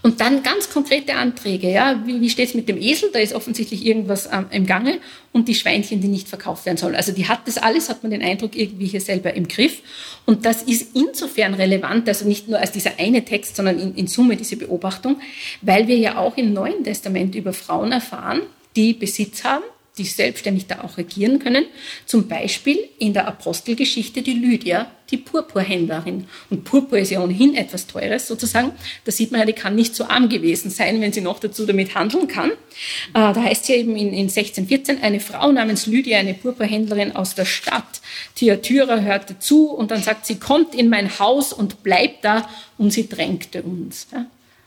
[0.03, 1.71] Und dann ganz konkrete Anträge.
[1.71, 3.11] Ja, wie, wie steht es mit dem Esel?
[3.13, 4.99] Da ist offensichtlich irgendwas ähm, im Gange.
[5.33, 6.95] Und die Schweinchen, die nicht verkauft werden sollen.
[6.95, 9.83] Also die hat das alles, hat man den Eindruck, irgendwie hier selber im Griff.
[10.27, 14.07] Und das ist insofern relevant, also nicht nur als dieser eine Text, sondern in, in
[14.07, 15.21] Summe diese Beobachtung,
[15.61, 18.43] weil wir ja auch im Neuen Testament über Frauen erfahren,
[18.77, 19.65] die Besitz haben,
[19.97, 21.67] die selbstständig da auch regieren können.
[22.05, 26.27] Zum Beispiel in der Apostelgeschichte die Lydia, die Purpurhändlerin.
[26.51, 28.73] Und Purpur ist ja ohnehin etwas Teures sozusagen.
[29.05, 31.65] Da sieht man ja, die kann nicht so arm gewesen sein, wenn sie noch dazu
[31.65, 32.51] damit handeln kann.
[32.51, 32.55] Äh,
[33.13, 37.45] da heißt ja eben in, in 1614, eine Frau namens Lydia, eine Purpurhändlerin aus der
[37.45, 38.01] Stadt
[38.35, 42.49] Thyatira hörte zu und dann sagt sie, kommt in mein Haus und bleibt da
[42.79, 44.07] und sie drängte uns.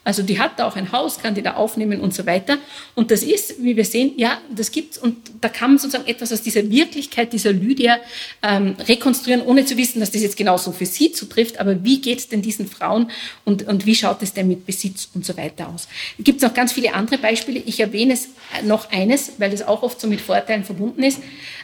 [0.07, 2.59] Also die hat da auch ein Haus, kann die da aufnehmen und so weiter.
[2.95, 4.97] Und das ist, wie wir sehen, ja, das gibt's.
[4.97, 7.97] Und da kann man sozusagen etwas aus dieser Wirklichkeit dieser Lydia
[8.41, 11.59] ähm, rekonstruieren, ohne zu wissen, dass das jetzt genauso für sie zutrifft.
[11.59, 13.11] Aber wie geht es denn diesen Frauen
[13.43, 15.89] und, und wie schaut es denn mit Besitz und so weiter aus?
[16.17, 17.59] Es gibt noch ganz viele andere Beispiele.
[17.65, 18.29] Ich erwähne es
[18.63, 21.19] noch eines, weil das auch oft so mit Vorteilen verbunden ist.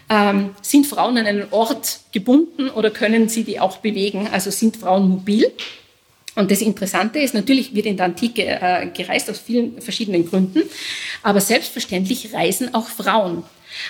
[0.09, 4.27] Ähm, sind Frauen an einen Ort gebunden oder können sie die auch bewegen?
[4.33, 5.49] Also sind Frauen mobil?
[6.35, 10.63] Und das Interessante ist, natürlich wird in der Antike äh, gereist aus vielen verschiedenen Gründen,
[11.21, 13.43] aber selbstverständlich reisen auch Frauen.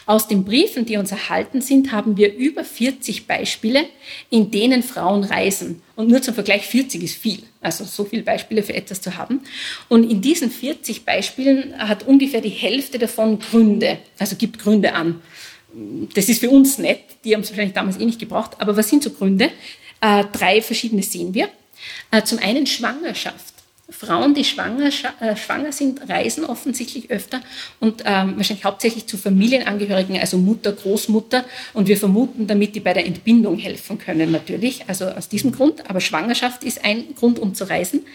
[0.06, 3.86] Aus den Briefen, die uns erhalten sind, haben wir über 40 Beispiele,
[4.30, 5.82] in denen Frauen reisen.
[5.96, 7.44] Und nur zum Vergleich, 40 ist viel.
[7.62, 9.42] Also so viele Beispiele für etwas zu haben.
[9.90, 15.22] Und in diesen 40 Beispielen hat ungefähr die Hälfte davon Gründe, also gibt Gründe an.
[16.14, 18.52] Das ist für uns nett, die haben es wahrscheinlich damals eh nicht gebraucht.
[18.60, 19.50] Aber was sind so Gründe?
[20.02, 21.50] Äh, drei verschiedene sehen wir.
[22.12, 23.54] Äh, zum einen Schwangerschaft.
[23.90, 27.42] Frauen, die schwanger, äh, schwanger sind, reisen offensichtlich öfter
[27.80, 31.44] und ähm, wahrscheinlich hauptsächlich zu Familienangehörigen, also Mutter, Großmutter.
[31.74, 35.90] Und wir vermuten damit, die bei der Entbindung helfen können natürlich, also aus diesem Grund.
[35.90, 38.06] Aber Schwangerschaft ist ein Grund, um zu reisen.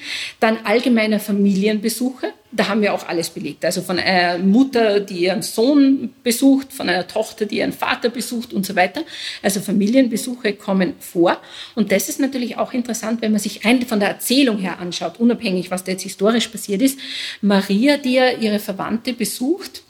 [0.41, 3.65] Dann allgemeine Familienbesuche da haben wir auch alles belegt.
[3.65, 8.55] Also von einer Mutter, die ihren Sohn besucht, von einer Tochter, die ihren Vater besucht
[8.55, 9.03] und so weiter.
[9.43, 11.39] Also Familienbesuche kommen vor.
[11.75, 15.21] Und das ist natürlich auch interessant, wenn man sich rein von der Erzählung her anschaut,
[15.21, 16.99] unabhängig, was da jetzt historisch passiert ist.
[17.43, 19.83] Maria, die ja ihre Verwandte besucht,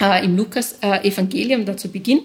[0.00, 2.22] äh, im Lukas-Evangelium, äh, da zu Beginn,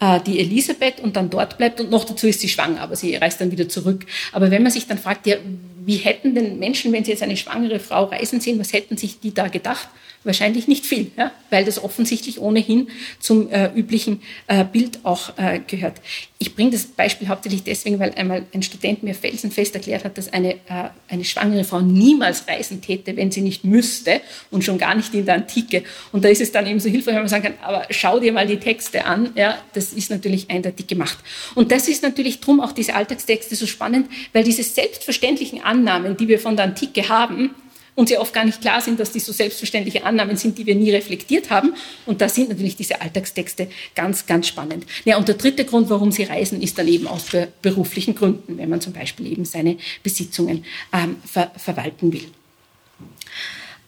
[0.00, 3.16] äh, die Elisabeth und dann dort bleibt und noch dazu ist sie schwanger, aber sie
[3.16, 4.06] reist dann wieder zurück.
[4.32, 5.36] Aber wenn man sich dann fragt, ja,
[5.84, 9.20] wie hätten denn Menschen, wenn sie jetzt eine schwangere Frau reisen sehen, was hätten sich
[9.20, 9.88] die da gedacht?
[10.24, 11.32] Wahrscheinlich nicht viel, ja?
[11.50, 12.88] weil das offensichtlich ohnehin
[13.20, 16.00] zum äh, üblichen äh, Bild auch äh, gehört.
[16.38, 20.32] Ich bringe das Beispiel hauptsächlich deswegen, weil einmal ein Student mir felsenfest erklärt hat, dass
[20.32, 24.94] eine, äh, eine schwangere Frau niemals reisen täte, wenn sie nicht müsste und schon gar
[24.94, 25.84] nicht in der Antike.
[26.10, 28.32] Und da ist es dann eben so hilfreich, wenn man sagen kann, aber schau dir
[28.32, 29.30] mal die Texte an.
[29.34, 31.18] Ja, das ist natürlich eindeutig gemacht.
[31.54, 36.28] Und das ist natürlich drum auch diese Alltagstexte so spannend, weil diese selbstverständlichen Annahmen, die
[36.28, 37.54] wir von der Antike haben,
[37.94, 40.74] uns ja oft gar nicht klar sind, dass die so selbstverständliche Annahmen sind, die wir
[40.74, 41.74] nie reflektiert haben.
[42.06, 44.84] Und da sind natürlich diese Alltagstexte ganz, ganz spannend.
[45.04, 47.26] Ja, und der dritte Grund, warum sie reisen, ist dann eben aus
[47.62, 52.26] beruflichen Gründen, wenn man zum Beispiel eben seine Besitzungen ähm, ver verwalten will.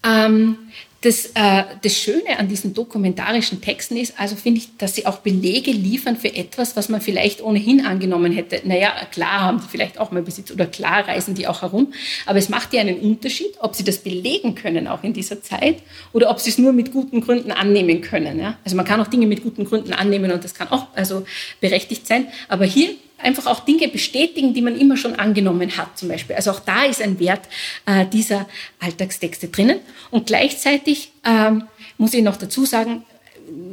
[0.05, 0.57] Ähm,
[1.03, 5.19] das, äh, das Schöne an diesen dokumentarischen Texten ist, also finde ich, dass sie auch
[5.19, 8.61] Belege liefern für etwas, was man vielleicht ohnehin angenommen hätte.
[8.65, 11.93] Naja, klar haben sie vielleicht auch mal Besitz oder klar reisen die auch herum,
[12.25, 15.83] aber es macht ja einen Unterschied, ob sie das belegen können auch in dieser Zeit
[16.13, 18.41] oder ob sie es nur mit guten Gründen annehmen können.
[18.41, 18.59] Ja?
[18.65, 21.27] Also man kann auch Dinge mit guten Gründen annehmen und das kann auch also
[21.61, 26.09] berechtigt sein, aber hier einfach auch Dinge bestätigen, die man immer schon angenommen hat, zum
[26.09, 26.37] Beispiel.
[26.37, 27.49] Also auch da ist ein Wert
[27.87, 28.47] äh, dieser
[28.81, 29.81] Alltagstexte drinnen.
[30.11, 31.65] Und gleichzeitig ähm,
[31.99, 33.05] muss ich noch dazu sagen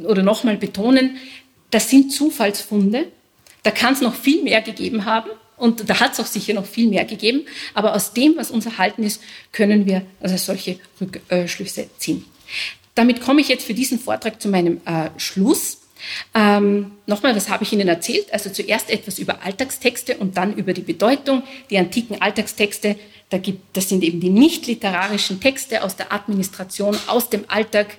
[0.04, 1.16] oder nochmal betonen,
[1.70, 3.06] das sind Zufallsfunde.
[3.62, 5.30] Da kann es noch viel mehr gegeben haben.
[5.56, 8.66] und da hat es auch sicher noch viel mehr gegeben, aber aus dem, was uns
[8.66, 9.22] erhalten ist,
[9.52, 12.24] können wir also solche Rückschlüsse ziehen.
[12.94, 15.78] Damit komme ich jetzt für diesen Vortrag zu meinem äh, Schluss.
[16.34, 18.32] Ähm, Nochmal, was habe ich Ihnen erzählt?
[18.32, 21.42] Also zuerst etwas über Alltagstexte und dann über die Bedeutung.
[21.68, 22.96] Die antiken Alltagstexte,
[23.28, 27.98] da gibt, das sind eben die nicht literarischen Texte aus der Administration, aus dem Alltag,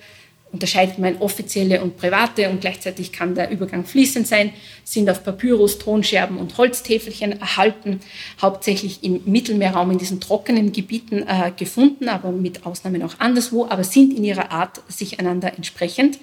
[0.51, 5.77] unterscheidet man offizielle und private und gleichzeitig kann der Übergang fließend sein, sind auf Papyrus,
[5.79, 7.99] Tonscherben und Holztäfelchen erhalten,
[8.41, 13.83] hauptsächlich im Mittelmeerraum in diesen trockenen Gebieten äh, gefunden, aber mit Ausnahmen auch anderswo, aber
[13.83, 16.19] sind in ihrer Art sich einander entsprechend.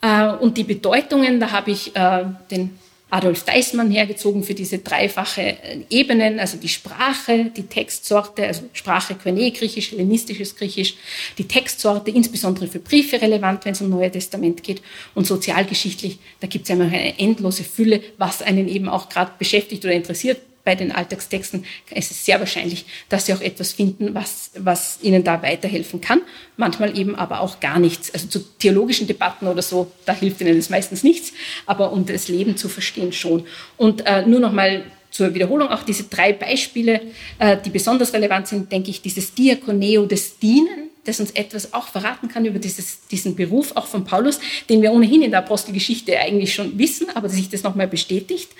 [0.00, 2.78] Äh, und die Bedeutungen, da habe ich äh, den
[3.10, 5.56] Adolf Deismann hergezogen für diese dreifache äh,
[5.88, 10.94] Ebenen, also die Sprache, die Textsorte, also Sprache Koine, Griechisch, hellenistisches Griechisch,
[11.38, 14.82] die Textsorte, insbesondere für Briefe relevant, wenn es um Neue Testament geht.
[15.14, 19.84] Und sozialgeschichtlich, da gibt es einfach eine endlose Fülle, was einen eben auch gerade beschäftigt
[19.84, 20.38] oder interessiert
[20.68, 21.64] bei den Alltagstexten
[21.94, 26.20] ist es sehr wahrscheinlich, dass Sie auch etwas finden, was, was Ihnen da weiterhelfen kann.
[26.58, 28.12] Manchmal eben aber auch gar nichts.
[28.12, 31.32] Also zu theologischen Debatten oder so, da hilft Ihnen das meistens nichts,
[31.64, 33.46] aber um das Leben zu verstehen schon.
[33.78, 37.00] Und äh, nur noch mal zur Wiederholung auch diese drei Beispiele,
[37.38, 41.88] äh, die besonders relevant sind, denke ich, dieses Diakoneo des Dienen, das uns etwas auch
[41.88, 44.38] verraten kann über dieses, diesen Beruf auch von Paulus,
[44.68, 48.50] den wir ohnehin in der Apostelgeschichte eigentlich schon wissen, aber sich das nochmal bestätigt.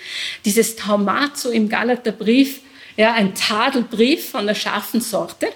[0.45, 2.61] Dieses Taumazo im Galaterbrief,
[2.97, 5.47] ja, ein Tadelbrief von der scharfen Sorte.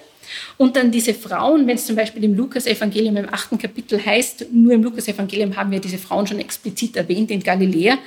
[0.56, 4.72] Und dann diese Frauen, wenn es zum Beispiel im Lukas-Evangelium im achten Kapitel heißt, nur
[4.72, 7.98] im Lukas-Evangelium haben wir diese Frauen schon explizit erwähnt in Galiläa,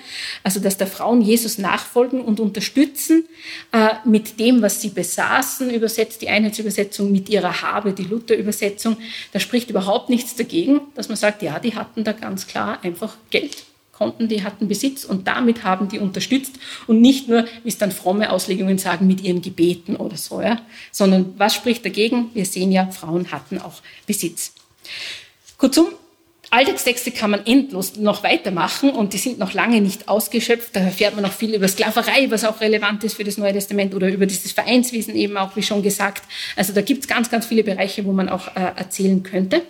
[0.43, 3.25] also dass der Frauen Jesus nachfolgen und unterstützen
[3.71, 8.97] äh, mit dem, was sie besaßen, übersetzt die Einheitsübersetzung mit ihrer Habe, die Luther-Übersetzung.
[9.31, 13.17] Da spricht überhaupt nichts dagegen, dass man sagt, ja, die hatten da ganz klar einfach
[13.29, 13.66] Geld
[13.97, 17.91] konnten, die hatten Besitz und damit haben die unterstützt und nicht nur, wie es dann
[17.91, 22.29] fromme Auslegungen sagen, mit ihren Gebeten oder so, ja, sondern was spricht dagegen?
[22.33, 24.53] Wir sehen ja, Frauen hatten auch Besitz.
[25.57, 25.87] Kurzum,
[26.49, 30.75] Alltagstexte kann man endlos noch weitermachen und die sind noch lange nicht ausgeschöpft.
[30.75, 33.93] Da erfährt man noch viel über Sklaverei, was auch relevant ist für das Neue Testament
[33.93, 36.23] oder über dieses Vereinswesen eben auch, wie schon gesagt.
[36.55, 39.61] Also da gibt es ganz, ganz viele Bereiche, wo man auch äh, erzählen könnte.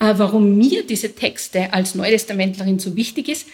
[0.00, 3.46] Äh, warum mir diese Texte als Neutestamentlerin so wichtig ist,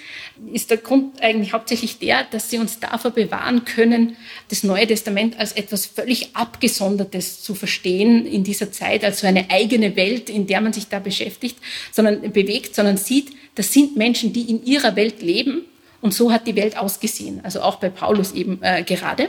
[0.52, 4.16] ist der Grund eigentlich hauptsächlich der, dass sie uns davor bewahren können,
[4.48, 9.50] das Neue Testament als etwas völlig Abgesondertes zu verstehen in dieser Zeit, als so eine
[9.50, 11.56] eigene Welt, in der man sich da beschäftigt,
[11.92, 15.62] sondern bewegt, sondern sieht, das sind Menschen, die in ihrer Welt leben
[16.00, 17.40] und so hat die Welt ausgesehen.
[17.42, 19.28] Also auch bei Paulus eben äh, gerade.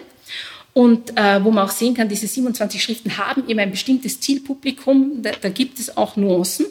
[0.74, 5.22] Und äh, wo man auch sehen kann, diese 27 Schriften haben eben ein bestimmtes Zielpublikum,
[5.22, 6.68] da, da gibt es auch Nuancen.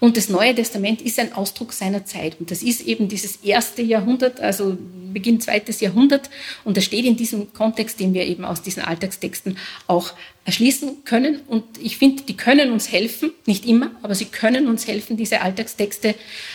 [0.00, 2.38] Und das Neue Testament ist ein Ausdruck seiner Zeit.
[2.38, 4.76] Und das ist eben dieses erste Jahrhundert, also
[5.12, 6.30] Beginn zweites Jahrhundert.
[6.64, 10.12] Und das steht in diesem Kontext, den wir eben aus diesen Alltagstexten auch
[10.48, 11.40] erschließen können.
[11.46, 15.42] Und ich finde, die können uns helfen, nicht immer, aber sie können uns helfen, diese
[15.42, 16.14] Alltagstexte,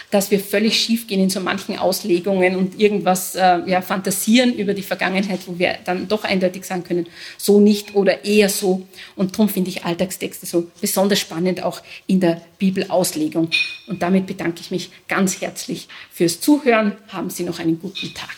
[0.10, 4.74] dass wir völlig schief gehen in so manchen Auslegungen und irgendwas äh, ja, fantasieren über
[4.74, 7.06] die Vergangenheit, wo wir dann doch eindeutig sagen können,
[7.38, 8.88] so nicht oder eher so.
[9.16, 13.33] Und darum finde ich Alltagstexte so besonders spannend, auch in der Bibelauslegung.
[13.34, 13.50] Beschäftigung.
[13.88, 16.94] Und damit bedanke ich mich ganz herzlich fürs Zuhören.
[17.10, 18.30] Haben Sie noch einen guten Tag.